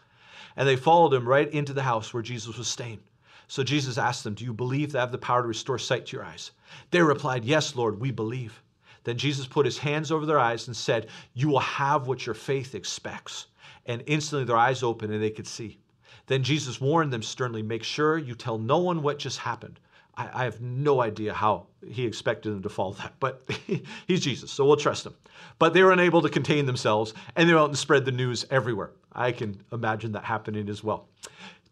[0.57, 3.01] And they followed him right into the house where Jesus was staying.
[3.49, 6.07] So Jesus asked them, Do you believe that I have the power to restore sight
[6.07, 6.53] to your eyes?
[6.91, 8.63] They replied, Yes, Lord, we believe.
[9.05, 12.35] Then Jesus put his hands over their eyes and said, You will have what your
[12.35, 13.47] faith expects.
[13.87, 15.79] And instantly their eyes opened and they could see.
[16.27, 19.81] Then Jesus warned them sternly Make sure you tell no one what just happened.
[20.17, 23.49] I, I have no idea how he expected them to follow that, but
[24.07, 25.15] he's Jesus, so we'll trust him.
[25.59, 28.45] But they were unable to contain themselves and they went out and spread the news
[28.51, 28.93] everywhere.
[29.13, 31.09] I can imagine that happening as well.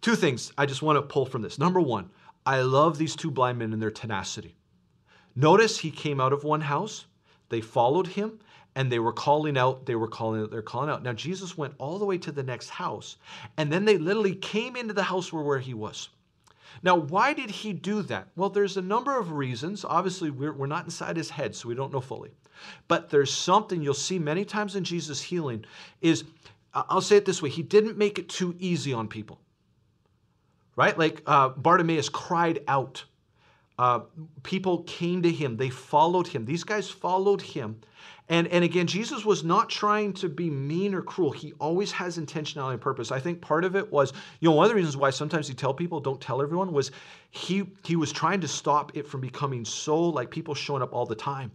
[0.00, 1.58] Two things I just want to pull from this.
[1.58, 2.10] Number one,
[2.46, 4.56] I love these two blind men and their tenacity.
[5.34, 7.06] Notice he came out of one house,
[7.48, 8.38] they followed him,
[8.76, 11.02] and they were calling out, they were calling out, they're calling out.
[11.02, 13.16] Now, Jesus went all the way to the next house,
[13.56, 16.08] and then they literally came into the house where, where he was.
[16.82, 18.28] Now, why did he do that?
[18.36, 19.84] Well, there's a number of reasons.
[19.84, 22.32] Obviously, we're, we're not inside his head, so we don't know fully.
[22.88, 25.64] But there's something you'll see many times in Jesus' healing
[26.00, 26.24] is,
[26.72, 29.40] I'll say it this way, he didn't make it too easy on people.
[30.76, 30.98] Right?
[30.98, 33.04] Like uh, Bartimaeus cried out.
[33.78, 34.00] Uh,
[34.42, 35.56] people came to him.
[35.56, 36.44] They followed him.
[36.44, 37.80] These guys followed him
[38.28, 41.30] and, and again, Jesus was not trying to be mean or cruel.
[41.30, 43.12] He always has intentionality and purpose.
[43.12, 45.52] I think part of it was, you know, one of the reasons why sometimes he
[45.52, 46.90] tell people don't tell everyone was
[47.30, 51.04] he he was trying to stop it from becoming so like people showing up all
[51.04, 51.52] the time.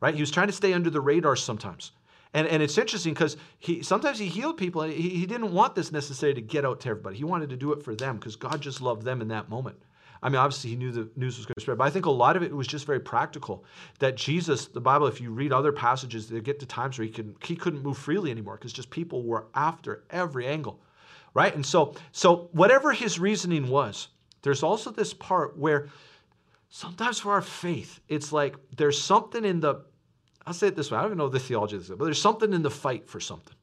[0.00, 0.14] Right?
[0.14, 1.90] He was trying to stay under the radar sometimes.
[2.34, 5.74] And, and it's interesting because he sometimes he healed people and he, he didn't want
[5.74, 7.16] this necessarily to get out to everybody.
[7.16, 9.76] He wanted to do it for them because God just loved them in that moment.
[10.22, 12.10] I mean, obviously, he knew the news was going to spread, but I think a
[12.10, 13.64] lot of it was just very practical.
[13.98, 17.10] That Jesus, the Bible, if you read other passages, they get to times where he,
[17.10, 20.80] can, he couldn't move freely anymore because just people were after every angle,
[21.34, 21.52] right?
[21.54, 24.08] And so, so whatever his reasoning was,
[24.42, 25.88] there's also this part where
[26.68, 29.82] sometimes for our faith, it's like there's something in the,
[30.46, 32.22] I'll say it this way, I don't even know the theology of this, but there's
[32.22, 33.54] something in the fight for something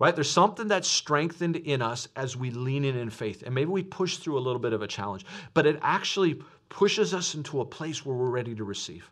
[0.00, 0.14] right?
[0.14, 3.42] There's something that's strengthened in us as we lean in in faith.
[3.44, 5.24] And maybe we push through a little bit of a challenge,
[5.54, 9.08] but it actually pushes us into a place where we're ready to receive.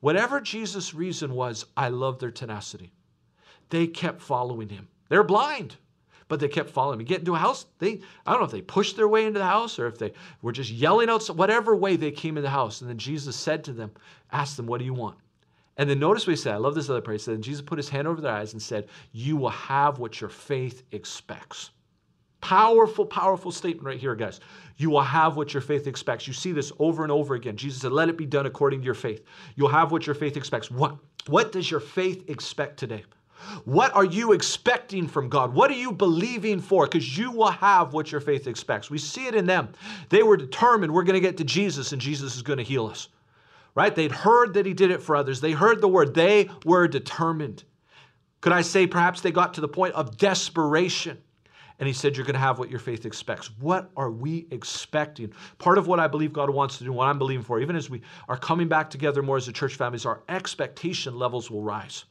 [0.00, 2.92] Whatever Jesus' reason was, I love their tenacity.
[3.70, 4.88] They kept following him.
[5.08, 5.76] They're blind,
[6.26, 7.06] but they kept following him.
[7.06, 9.46] Get into a house, they I don't know if they pushed their way into the
[9.46, 12.80] house or if they were just yelling out, whatever way they came in the house.
[12.80, 13.92] And then Jesus said to them,
[14.32, 15.18] ask them, What do you want?
[15.76, 16.54] And then notice what he said.
[16.54, 17.14] I love this other part.
[17.14, 20.20] He said, Jesus put his hand over their eyes and said, You will have what
[20.20, 21.70] your faith expects.
[22.40, 24.40] Powerful, powerful statement right here, guys.
[24.76, 26.26] You will have what your faith expects.
[26.26, 27.56] You see this over and over again.
[27.56, 29.24] Jesus said, Let it be done according to your faith.
[29.56, 30.70] You'll have what your faith expects.
[30.70, 30.96] What,
[31.26, 33.04] what does your faith expect today?
[33.64, 35.54] What are you expecting from God?
[35.54, 36.86] What are you believing for?
[36.86, 38.90] Because you will have what your faith expects.
[38.90, 39.72] We see it in them.
[40.10, 42.86] They were determined we're going to get to Jesus and Jesus is going to heal
[42.86, 43.08] us
[43.74, 43.94] right?
[43.94, 45.40] They'd heard that he did it for others.
[45.40, 46.14] They heard the word.
[46.14, 47.64] They were determined.
[48.40, 51.18] Could I say perhaps they got to the point of desperation?
[51.78, 53.50] And he said, You're going to have what your faith expects.
[53.58, 55.32] What are we expecting?
[55.58, 57.88] Part of what I believe God wants to do, what I'm believing for, even as
[57.88, 61.62] we are coming back together more as a church family, is our expectation levels will
[61.62, 62.04] rise.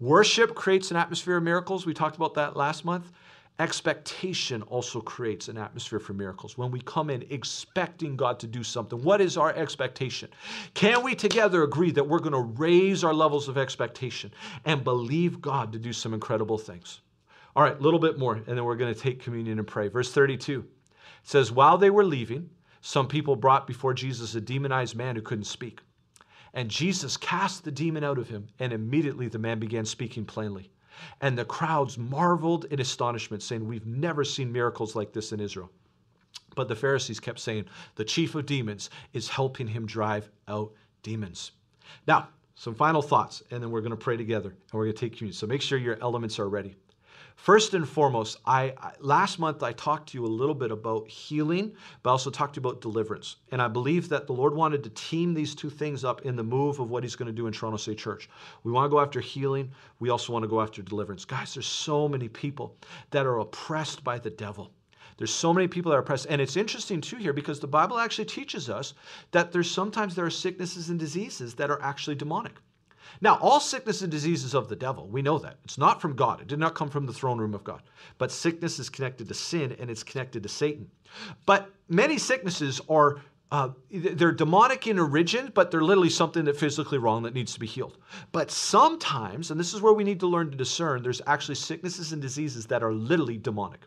[0.00, 1.86] Worship creates an atmosphere of miracles.
[1.86, 3.10] We talked about that last month.
[3.60, 6.56] Expectation also creates an atmosphere for miracles.
[6.56, 10.28] When we come in expecting God to do something, what is our expectation?
[10.74, 14.30] Can we together agree that we're going to raise our levels of expectation
[14.64, 17.00] and believe God to do some incredible things?
[17.56, 19.88] All right, a little bit more, and then we're going to take communion and pray.
[19.88, 20.64] Verse 32
[21.24, 22.50] says, While they were leaving,
[22.80, 25.80] some people brought before Jesus a demonized man who couldn't speak.
[26.54, 30.70] And Jesus cast the demon out of him, and immediately the man began speaking plainly.
[31.20, 35.70] And the crowds marveled in astonishment, saying, We've never seen miracles like this in Israel.
[36.54, 40.72] But the Pharisees kept saying, The chief of demons is helping him drive out
[41.02, 41.52] demons.
[42.06, 45.00] Now, some final thoughts, and then we're going to pray together and we're going to
[45.00, 45.34] take communion.
[45.34, 46.74] So make sure your elements are ready.
[47.38, 51.08] First and foremost, I, I, last month I talked to you a little bit about
[51.08, 51.72] healing,
[52.02, 53.36] but I also talked to you about deliverance.
[53.52, 56.42] And I believe that the Lord wanted to team these two things up in the
[56.42, 58.28] move of what He's going to do in Toronto City Church.
[58.64, 59.70] We want to go after healing.
[60.00, 61.24] We also want to go after deliverance.
[61.24, 62.76] Guys, there's so many people
[63.12, 64.72] that are oppressed by the devil.
[65.16, 66.26] There's so many people that are oppressed.
[66.28, 68.94] And it's interesting too here because the Bible actually teaches us
[69.30, 72.54] that there's sometimes there are sicknesses and diseases that are actually demonic.
[73.20, 75.08] Now, all sickness and disease is of the devil.
[75.08, 75.58] We know that.
[75.64, 76.40] It's not from God.
[76.40, 77.82] It did not come from the throne room of God.
[78.18, 80.90] But sickness is connected to sin and it's connected to Satan.
[81.46, 86.98] But many sicknesses are uh, they're demonic in origin, but they're literally something that physically
[86.98, 87.96] wrong that needs to be healed.
[88.30, 92.12] But sometimes, and this is where we need to learn to discern, there's actually sicknesses
[92.12, 93.86] and diseases that are literally demonic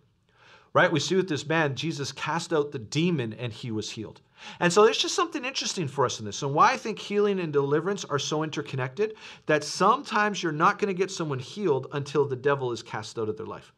[0.74, 0.92] right?
[0.92, 4.22] We see with this man, Jesus cast out the demon and he was healed.
[4.60, 6.42] And so there's just something interesting for us in this.
[6.42, 9.16] And why I think healing and deliverance are so interconnected
[9.46, 13.30] that sometimes you're not going to get someone healed until the devil is cast out
[13.30, 13.74] of their life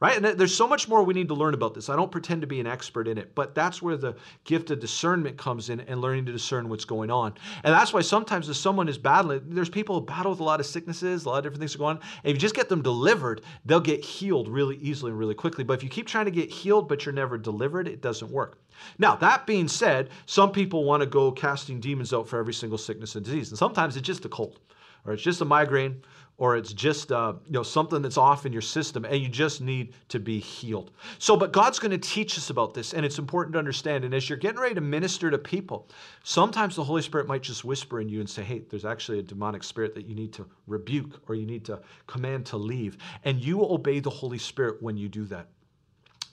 [0.00, 0.16] right?
[0.16, 1.88] And there's so much more we need to learn about this.
[1.88, 4.80] I don't pretend to be an expert in it, but that's where the gift of
[4.80, 7.34] discernment comes in and learning to discern what's going on.
[7.64, 10.60] And that's why sometimes if someone is battling, there's people who battle with a lot
[10.60, 12.02] of sicknesses, a lot of different things are going on.
[12.22, 15.64] And if you just get them delivered, they'll get healed really easily and really quickly.
[15.64, 18.58] But if you keep trying to get healed, but you're never delivered, it doesn't work.
[18.98, 22.78] Now, that being said, some people want to go casting demons out for every single
[22.78, 23.50] sickness and disease.
[23.50, 24.60] And sometimes it's just a cold,
[25.04, 26.02] or it's just a migraine,
[26.38, 29.60] or it's just uh, you know something that's off in your system and you just
[29.60, 30.92] need to be healed.
[31.18, 34.04] So but god's going to teach us about this and it's important to understand.
[34.04, 35.88] And as you're getting ready to minister to people
[36.22, 39.22] sometimes the holy spirit might just whisper in you and say hey there's actually a
[39.22, 42.96] demonic spirit that you need to rebuke or you need to command to leave.
[43.24, 45.48] And you obey the holy spirit when you do that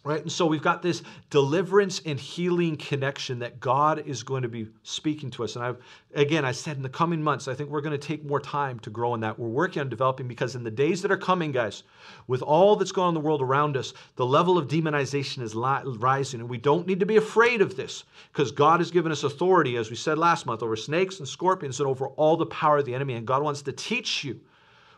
[0.06, 0.22] Right?
[0.22, 1.02] And so we've got this
[1.32, 5.56] deliverance and healing connection that God is going to be speaking to us.
[5.56, 5.78] And I've,
[6.14, 8.80] again, I said in the coming months, I think we're going to take more time
[8.82, 9.40] to grow in that.
[9.40, 11.82] We're working on developing because in the days that are coming, guys,
[12.28, 15.56] with all that's going on in the world around us, the level of demonization is
[15.56, 16.40] rising.
[16.40, 19.76] And we don't need to be afraid of this because God has given us authority,
[19.76, 22.86] as we said last month, over snakes and scorpions and over all the power of
[22.86, 23.16] the enemy.
[23.16, 24.40] And God wants to teach you,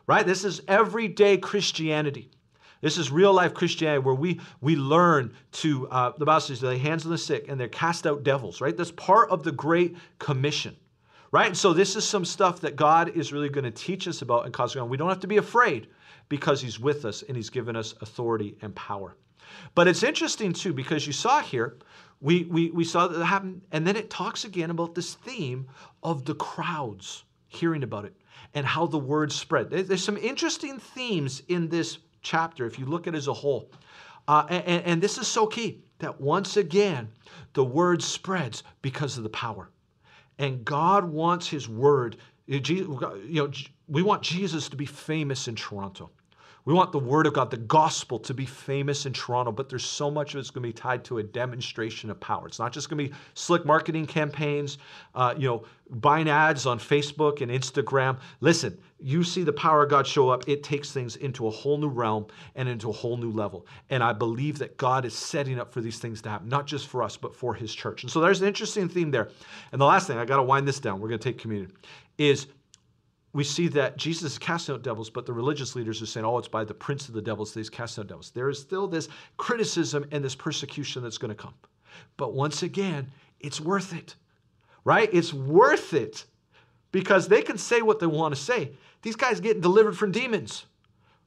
[0.05, 0.25] right?
[0.25, 2.29] This is everyday Christianity.
[2.81, 6.77] This is real life Christianity where we, we learn to, uh, the Bible says, lay
[6.77, 8.75] hands on the sick and they're cast out devils, right?
[8.75, 10.75] That's part of the Great Commission,
[11.31, 11.55] right?
[11.55, 14.53] So this is some stuff that God is really going to teach us about and
[14.53, 14.89] cause on.
[14.89, 15.87] We don't have to be afraid
[16.29, 19.15] because He's with us and He's given us authority and power.
[19.75, 21.77] But it's interesting too because you saw here,
[22.19, 25.67] we, we, we saw that happen, and then it talks again about this theme
[26.03, 28.15] of the crowds hearing about it
[28.53, 29.69] and how the word spread.
[29.69, 33.71] There's some interesting themes in this chapter, if you look at it as a whole.
[34.27, 37.09] Uh, and, and this is so key that once again,
[37.53, 39.69] the word spreads because of the power.
[40.37, 42.17] And God wants his word.
[42.45, 42.61] You
[43.25, 43.51] know,
[43.87, 46.11] we want Jesus to be famous in Toronto.
[46.67, 49.85] We want the Word of God, the gospel, to be famous in Toronto, but there's
[49.85, 52.45] so much of it's going to be tied to a demonstration of power.
[52.45, 54.77] It's not just going to be slick marketing campaigns,
[55.15, 58.19] uh, you know, buying ads on Facebook and Instagram.
[58.41, 61.77] Listen, you see the power of God show up, it takes things into a whole
[61.77, 63.65] new realm and into a whole new level.
[63.89, 66.87] And I believe that God is setting up for these things to happen, not just
[66.87, 68.03] for us, but for His church.
[68.03, 69.29] And so there's an interesting theme there.
[69.71, 70.99] And the last thing, I got to wind this down.
[70.99, 71.71] We're going to take communion.
[72.17, 72.47] Is
[73.37, 76.39] we see that Jesus is casting out devils, but the religious leaders are saying, oh,
[76.39, 78.31] it's by the prince of the devils that he's casting out devils.
[78.31, 81.53] There is still this criticism and this persecution that's going to come.
[82.17, 84.15] But once again, it's worth it,
[84.85, 85.07] right?
[85.13, 86.25] It's worth it
[86.91, 88.71] because they can say what they want to say.
[89.03, 90.65] These guys getting delivered from demons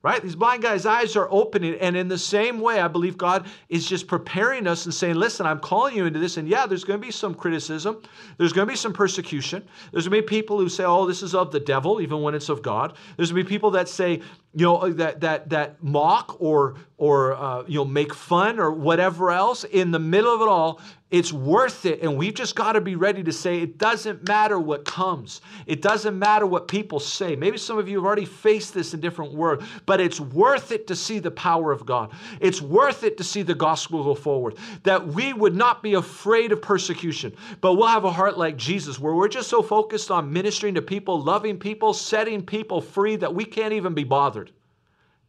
[0.03, 0.22] right?
[0.22, 1.74] These blind guys' eyes are opening.
[1.74, 5.44] And in the same way, I believe God is just preparing us and saying, listen,
[5.44, 6.38] I'm calling you into this.
[6.38, 8.03] And yeah, there's going to be some criticism,
[8.38, 9.62] there's going to be some persecution.
[9.92, 12.34] There's going to be people who say, oh, this is of the devil, even when
[12.34, 12.94] it's of God.
[13.16, 14.22] There's going to be people that say,
[14.55, 19.30] you know, that, that, that mock or, or uh, you know, make fun or whatever
[19.30, 19.64] else.
[19.64, 20.80] In the middle of it all,
[21.11, 22.03] it's worth it.
[22.03, 25.41] And we've just got to be ready to say it doesn't matter what comes.
[25.67, 27.35] It doesn't matter what people say.
[27.35, 30.87] Maybe some of you have already faced this in different words, but it's worth it
[30.87, 32.13] to see the power of God.
[32.41, 34.57] It's worth it to see the gospel go forward.
[34.85, 38.99] That we would not be afraid of persecution, but we'll have a heart like Jesus
[39.01, 43.35] where we're just so focused on ministering to people, loving people, setting people free that
[43.35, 44.53] we can't even be bothered.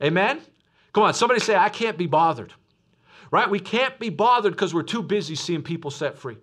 [0.03, 0.41] Amen?
[0.93, 2.53] Come on, somebody say, I can't be bothered.
[3.31, 3.49] Right?
[3.49, 6.37] We can't be bothered because we're too busy seeing people set free.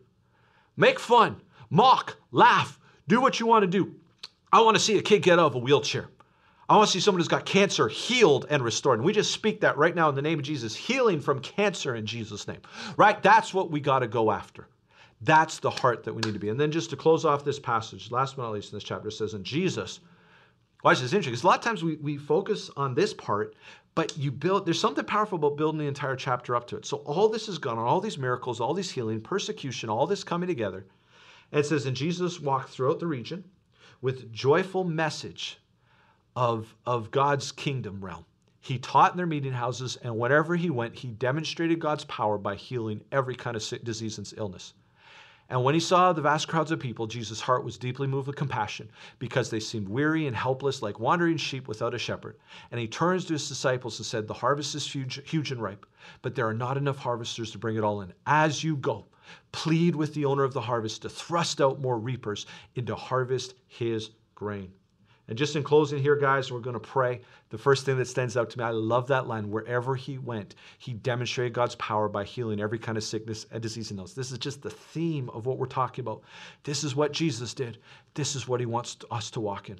[0.76, 3.94] Make fun, mock, laugh, do what you want to do.
[4.50, 6.08] I want to see a kid get out of a wheelchair.
[6.68, 8.98] I want to see someone who's got cancer healed and restored.
[8.98, 11.94] And we just speak that right now in the name of Jesus, healing from cancer
[11.94, 12.60] in Jesus' name.
[12.96, 13.22] Right?
[13.22, 14.68] That's what we got to go after.
[15.22, 16.48] That's the heart that we need to be.
[16.48, 19.10] And then just to close off this passage, last but not least in this chapter,
[19.10, 20.00] says, in Jesus,
[20.84, 23.56] watch this interesting, because a lot of times we, we focus on this part,
[23.98, 26.86] but you build, there's something powerful about building the entire chapter up to it.
[26.86, 30.22] So all this is gone on, all these miracles, all these healing, persecution, all this
[30.22, 30.86] coming together.
[31.50, 33.42] And it says, and Jesus walked throughout the region
[34.00, 35.58] with joyful message
[36.36, 38.24] of, of God's kingdom realm.
[38.60, 42.54] He taught in their meeting houses, and wherever he went, he demonstrated God's power by
[42.54, 44.74] healing every kind of disease and illness.
[45.50, 48.36] And when he saw the vast crowds of people, Jesus' heart was deeply moved with
[48.36, 52.36] compassion because they seemed weary and helpless like wandering sheep without a shepherd.
[52.70, 55.86] And he turns to his disciples and said, The harvest is huge, huge and ripe,
[56.20, 58.12] but there are not enough harvesters to bring it all in.
[58.26, 59.06] As you go,
[59.52, 62.44] plead with the owner of the harvest to thrust out more reapers
[62.74, 64.70] into harvest his grain.
[65.28, 67.20] And just in closing here, guys, we're going to pray.
[67.50, 69.50] The first thing that stands out to me, I love that line.
[69.50, 73.90] Wherever he went, he demonstrated God's power by healing every kind of sickness and disease
[73.90, 74.14] in those.
[74.14, 76.22] This is just the theme of what we're talking about.
[76.64, 77.78] This is what Jesus did.
[78.14, 79.78] This is what he wants us to walk in.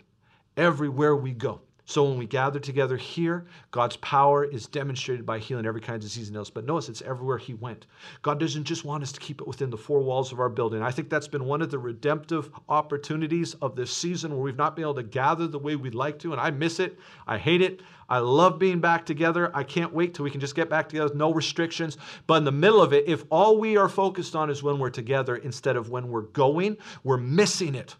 [0.59, 5.64] Everywhere we go, so when we gather together here, God's power is demonstrated by healing
[5.64, 6.51] every kind of disease and illness.
[6.51, 7.86] But notice it's everywhere He went.
[8.20, 10.82] God doesn't just want us to keep it within the four walls of our building.
[10.82, 14.76] I think that's been one of the redemptive opportunities of this season where we've not
[14.76, 16.99] been able to gather the way we'd like to, and I miss it.
[17.26, 17.80] I hate it.
[18.11, 19.51] I love being back together.
[19.57, 21.97] I can't wait till we can just get back together with no restrictions.
[22.26, 24.91] But in the middle of it, if all we are focused on is when we're
[24.91, 27.97] together instead of when we're going, we're missing it.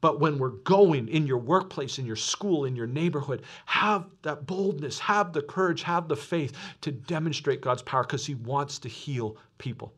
[0.00, 4.46] But when we're going in your workplace, in your school, in your neighborhood, have that
[4.46, 8.88] boldness, have the courage, have the faith to demonstrate God's power because He wants to
[8.88, 9.92] heal people.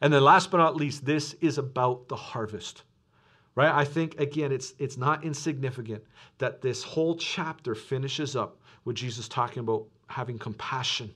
[0.00, 2.84] And then last but not least, this is about the harvest.
[3.54, 3.74] Right?
[3.74, 6.04] I think again it's it's not insignificant
[6.38, 11.12] that this whole chapter finishes up with Jesus talking about having compassion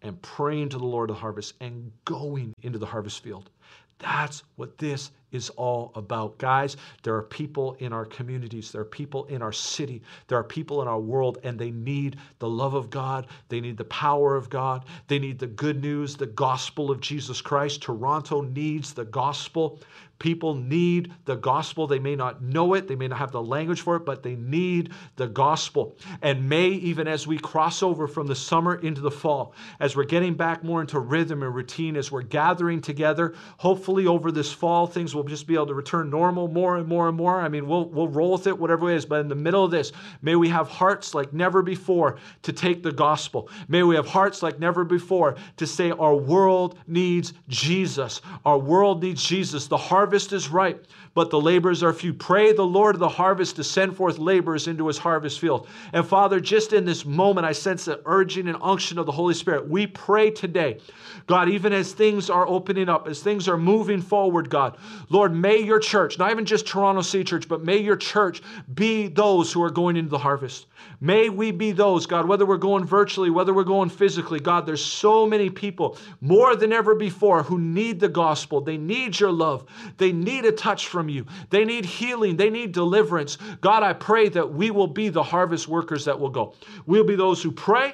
[0.00, 3.50] and praying to the Lord of the harvest and going into the harvest field.
[3.98, 6.38] That's what this is all about.
[6.38, 10.44] Guys, there are people in our communities, there are people in our city, there are
[10.44, 13.26] people in our world, and they need the love of God.
[13.48, 14.84] They need the power of God.
[15.08, 17.82] They need the good news, the gospel of Jesus Christ.
[17.82, 19.80] Toronto needs the gospel.
[20.18, 21.86] People need the gospel.
[21.86, 24.34] They may not know it, they may not have the language for it, but they
[24.34, 25.96] need the gospel.
[26.22, 30.04] And may, even as we cross over from the summer into the fall, as we're
[30.04, 34.88] getting back more into rhythm and routine, as we're gathering together, hopefully over this fall,
[34.88, 37.40] things will just be able to return normal more and more and more.
[37.40, 39.06] I mean, we'll, we'll roll with it, whatever it is.
[39.06, 42.82] But in the middle of this, may we have hearts like never before to take
[42.82, 43.48] the gospel.
[43.68, 48.20] May we have hearts like never before to say, Our world needs Jesus.
[48.44, 49.68] Our world needs Jesus.
[49.68, 52.14] The heart harvest is ripe, but the laborers are few.
[52.14, 55.68] Pray the Lord of the harvest to send forth laborers into his harvest field.
[55.92, 59.34] And Father, just in this moment, I sense the urging and unction of the Holy
[59.34, 59.68] Spirit.
[59.68, 60.78] We pray today,
[61.26, 64.78] God, even as things are opening up, as things are moving forward, God,
[65.10, 68.40] Lord, may your church, not even just Toronto City Church, but may your church
[68.72, 70.68] be those who are going into the harvest.
[71.02, 74.82] May we be those, God, whether we're going virtually, whether we're going physically, God, there's
[74.82, 78.60] so many people more than ever before who need the gospel.
[78.60, 79.66] They need your love.
[79.98, 81.26] They need a touch from you.
[81.50, 82.36] They need healing.
[82.36, 83.36] They need deliverance.
[83.60, 86.54] God, I pray that we will be the harvest workers that will go.
[86.86, 87.92] We'll be those who pray,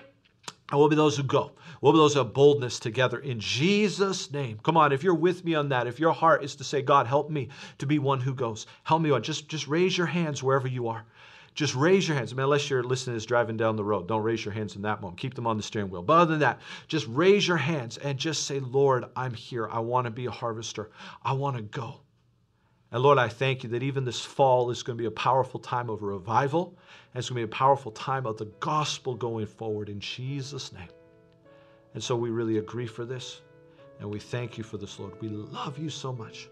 [0.71, 1.53] and we'll be those who go.
[1.81, 4.59] We'll be those who have boldness together in Jesus' name.
[4.63, 7.07] Come on, if you're with me on that, if your heart is to say, God,
[7.07, 9.23] help me to be one who goes, help me on.
[9.23, 11.05] Just, just raise your hands wherever you are.
[11.55, 12.33] Just raise your hands.
[12.33, 14.83] I mean, unless you're listening is driving down the road, don't raise your hands in
[14.83, 15.21] that moment.
[15.21, 16.03] Keep them on the steering wheel.
[16.03, 19.69] But other than that, just raise your hands and just say, Lord, I'm here.
[19.71, 20.91] I want to be a harvester.
[21.23, 22.01] I want to go.
[22.91, 25.61] And Lord, I thank you that even this fall is going to be a powerful
[25.61, 26.77] time of revival.
[27.13, 30.73] And it's going to be a powerful time of the gospel going forward in Jesus'
[30.73, 30.89] name.
[31.95, 33.43] And so we really agree for this.
[34.01, 35.21] And we thank you for this, Lord.
[35.21, 36.49] We love you so much.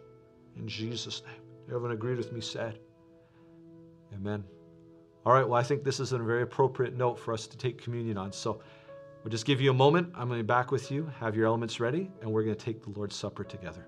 [0.56, 1.42] In Jesus' name.
[1.66, 2.78] Everyone agreed with me, said,
[4.14, 4.44] Amen.
[5.24, 7.80] All right, well, I think this is a very appropriate note for us to take
[7.80, 8.32] communion on.
[8.32, 8.60] So
[9.22, 10.08] we'll just give you a moment.
[10.16, 12.64] I'm going to be back with you, have your elements ready, and we're going to
[12.64, 13.86] take the Lord's Supper together.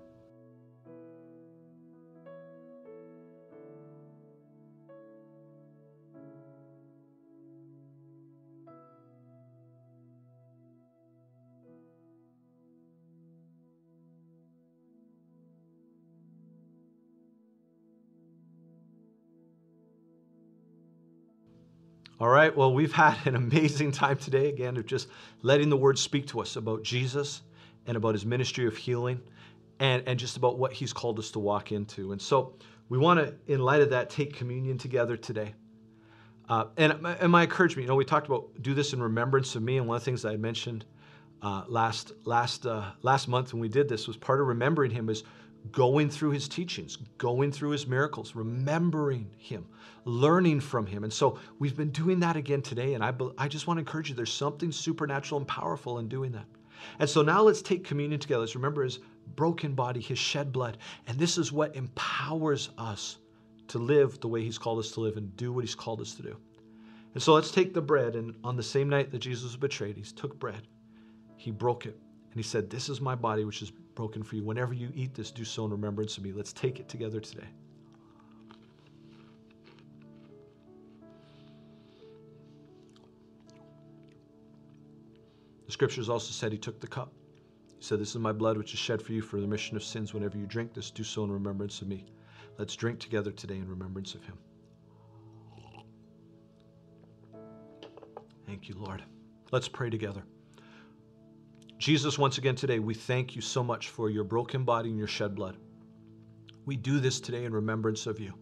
[22.17, 25.09] All right, well, we've had an amazing time today, again, of just
[25.41, 27.41] letting the word speak to us about Jesus
[27.87, 29.19] and about his ministry of healing
[29.79, 32.13] and, and just about what he's called us to walk into.
[32.13, 32.53] And so
[32.87, 35.55] we want to, in light of that, take communion together today.
[36.47, 39.53] Uh, and, my- and my encouragement, you know, we talked about do this in remembrance
[39.55, 40.85] of me, and one of the things I mentioned
[41.41, 45.09] uh, last last uh, last month when we did this was part of remembering him
[45.09, 45.23] is
[45.71, 49.65] going through his teachings, going through his miracles, remembering him,
[50.05, 51.03] learning from him.
[51.03, 52.93] And so we've been doing that again today.
[52.93, 56.31] And I, I just want to encourage you there's something supernatural and powerful in doing
[56.33, 56.45] that.
[56.99, 58.41] And so now let's take communion together.
[58.41, 58.99] Let's remember his
[59.35, 60.77] broken body, his shed blood.
[61.07, 63.17] And this is what empowers us
[63.69, 66.13] to live the way he's called us to live and do what he's called us
[66.15, 66.37] to do.
[67.13, 68.15] And so let's take the bread.
[68.15, 70.67] And on the same night that Jesus was betrayed, he took bread,
[71.37, 71.97] he broke it,
[72.29, 74.43] and he said, This is my body, which is broken for you.
[74.43, 76.31] Whenever you eat this, do so in remembrance of me.
[76.33, 77.47] Let's take it together today.
[85.65, 87.11] The scriptures also said he took the cup.
[87.77, 89.83] He said, This is my blood, which is shed for you for the remission of
[89.83, 90.13] sins.
[90.13, 92.05] Whenever you drink this, do so in remembrance of me.
[92.57, 94.37] Let's drink together today in remembrance of him.
[98.45, 99.03] Thank you, Lord.
[99.51, 100.23] Let's pray together.
[101.77, 105.07] Jesus, once again today, we thank you so much for your broken body and your
[105.07, 105.57] shed blood.
[106.65, 108.33] We do this today in remembrance of you.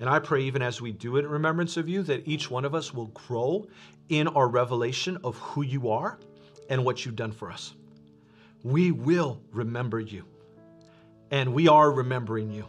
[0.00, 2.64] And I pray, even as we do it in remembrance of you, that each one
[2.64, 3.66] of us will grow
[4.08, 6.18] in our revelation of who you are
[6.68, 7.74] and what you've done for us.
[8.62, 10.24] We will remember you.
[11.30, 12.66] And we are remembering you.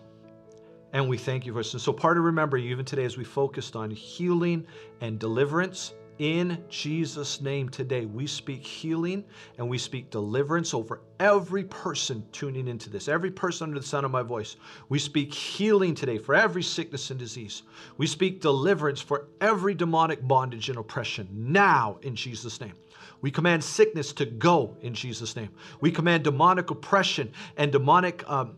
[0.93, 1.73] And we thank you for us.
[1.73, 4.65] And so, part of remembering you, even today, as we focused on healing
[5.01, 9.23] and deliverance, in Jesus' name today, we speak healing
[9.57, 14.05] and we speak deliverance over every person tuning into this, every person under the sound
[14.05, 14.55] of my voice.
[14.89, 17.63] We speak healing today for every sickness and disease.
[17.97, 22.73] We speak deliverance for every demonic bondage and oppression now in Jesus' name.
[23.21, 25.49] We command sickness to go in Jesus' name.
[25.81, 28.55] We command demonic oppression and demonic um,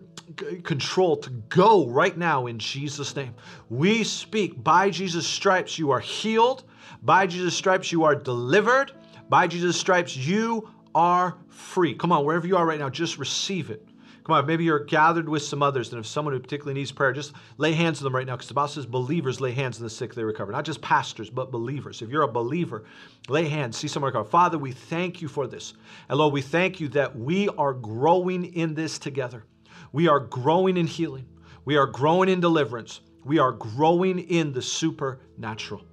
[0.63, 3.35] control to go right now in Jesus' name.
[3.69, 6.63] We speak by Jesus' stripes, you are healed.
[7.01, 8.91] By Jesus' stripes, you are delivered.
[9.29, 11.93] By Jesus' stripes, you are free.
[11.93, 13.85] Come on, wherever you are right now, just receive it.
[14.23, 17.13] Come on, maybe you're gathered with some others, and if someone who particularly needs prayer,
[17.13, 19.83] just lay hands on them right now, because the Bible says believers lay hands on
[19.83, 20.51] the sick, they recover.
[20.51, 22.03] Not just pastors, but believers.
[22.03, 22.85] If you're a believer,
[23.27, 24.29] lay hands, see someone recover.
[24.29, 25.73] Father, we thank you for this.
[26.09, 29.45] And Lord, we thank you that we are growing in this together.
[29.93, 31.25] We are growing in healing.
[31.65, 33.01] We are growing in deliverance.
[33.23, 35.83] We are growing in the supernatural.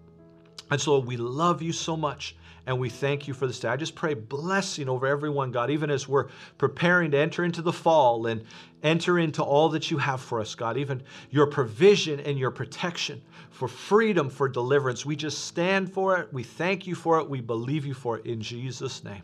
[0.70, 2.36] And so we love you so much
[2.66, 3.68] and we thank you for this day.
[3.68, 6.26] I just pray blessing over everyone, God, even as we're
[6.58, 8.44] preparing to enter into the fall and
[8.82, 13.22] enter into all that you have for us, God, even your provision and your protection
[13.50, 15.06] for freedom, for deliverance.
[15.06, 16.32] We just stand for it.
[16.32, 17.30] We thank you for it.
[17.30, 19.22] We believe you for it in Jesus' name.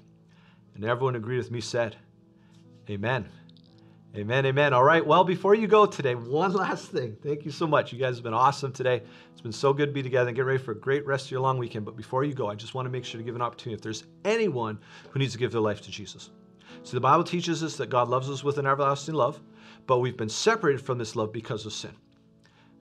[0.77, 1.97] And everyone agreed with me said,
[2.89, 3.29] Amen.
[4.15, 4.75] Amen, amen.
[4.75, 7.17] All right, well, before you go today, one last thing.
[7.23, 7.95] Thank you so much.
[7.95, 9.03] You guys have been awesome today.
[9.33, 11.31] It's been so good to be together and get ready for a great rest of
[11.31, 11.87] your long weekend.
[11.87, 13.81] But before you go, I just want to make sure to give an opportunity if
[13.81, 14.79] there's anyone
[15.11, 16.29] who needs to give their life to Jesus.
[16.83, 19.41] So the Bible teaches us that God loves us with an everlasting love,
[19.87, 21.93] but we've been separated from this love because of sin.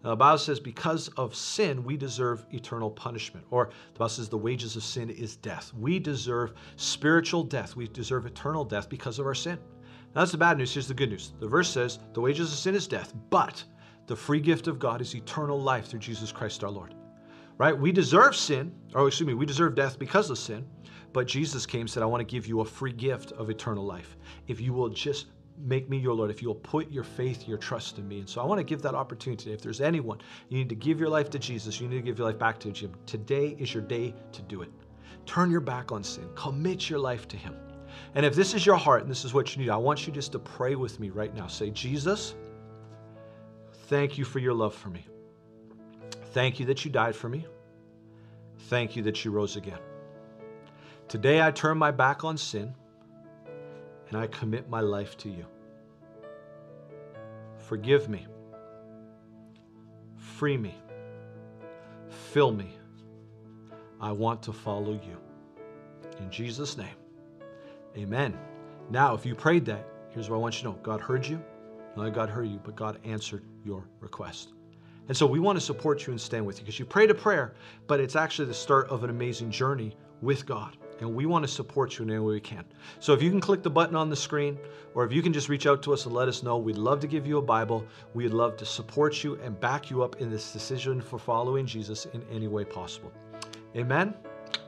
[0.04, 3.46] Now, the Bible says, because of sin, we deserve eternal punishment.
[3.52, 5.72] Or the Bible says, the wages of sin is death.
[5.76, 7.78] We deserve spiritual death.
[7.78, 9.60] We deserve eternal death because of our sin.
[10.14, 10.74] That's the bad news.
[10.74, 11.34] Here's the good news.
[11.40, 13.64] The verse says, the wages of sin is death, but
[14.08, 16.96] the free gift of God is eternal life through Jesus Christ our Lord.
[17.58, 17.78] Right?
[17.78, 20.66] We deserve sin, or excuse me, we deserve death because of sin,
[21.14, 23.86] but Jesus came and said, I want to give you a free gift of eternal
[23.86, 24.18] life.
[24.48, 28.00] If you will just make me your Lord, if you'll put your faith, your trust
[28.00, 28.20] in me.
[28.20, 29.54] And so I want to give that opportunity today.
[29.54, 32.18] If there's anyone, you need to give your life to Jesus, you need to give
[32.18, 32.94] your life back to Him.
[33.06, 34.72] Today is your day to do it.
[35.26, 37.56] Turn your back on sin, commit your life to Him.
[38.16, 40.14] And if this is your heart and this is what you need, I want you
[40.14, 41.48] just to pray with me right now.
[41.48, 42.36] Say, Jesus,
[43.88, 45.06] thank you for your love for me.
[46.34, 47.46] Thank you that you died for me.
[48.70, 49.80] Thank you that you rose again.
[51.08, 52.74] Today I turn my back on sin
[54.08, 55.46] and I commit my life to you.
[57.58, 58.28] Forgive me.
[60.16, 60.76] Free me.
[62.10, 62.78] Fill me.
[64.00, 65.18] I want to follow you.
[66.20, 67.01] In Jesus' name.
[67.98, 68.38] Amen.
[68.90, 71.42] Now, if you prayed that, here's what I want you to know God heard you.
[71.96, 74.54] Not only God heard you, but God answered your request.
[75.08, 77.16] And so we want to support you and stand with you because you prayed a
[77.16, 77.54] prayer,
[77.88, 80.78] but it's actually the start of an amazing journey with God.
[81.02, 82.64] And we want to support you in any way we can.
[83.00, 84.58] So if you can click the button on the screen,
[84.94, 87.00] or if you can just reach out to us and let us know, we'd love
[87.00, 87.86] to give you a Bible.
[88.14, 92.06] We'd love to support you and back you up in this decision for following Jesus
[92.14, 93.12] in any way possible.
[93.76, 94.14] Amen.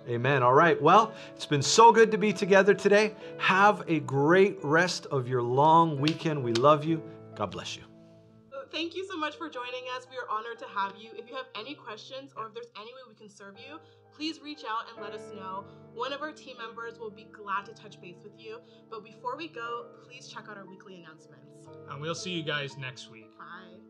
[0.08, 0.44] Amen.
[0.44, 0.82] All right.
[0.82, 3.16] Well, it's been so good to be together today.
[3.38, 6.44] Have a great rest of your long weekend.
[6.44, 7.02] We love you.
[7.36, 7.84] God bless you.
[8.74, 10.08] Thank you so much for joining us.
[10.10, 11.12] We are honored to have you.
[11.16, 13.78] If you have any questions or if there's any way we can serve you,
[14.12, 15.66] please reach out and let us know.
[15.94, 18.58] One of our team members will be glad to touch base with you.
[18.90, 21.68] But before we go, please check out our weekly announcements.
[21.88, 23.38] And we'll see you guys next week.
[23.38, 23.83] Bye.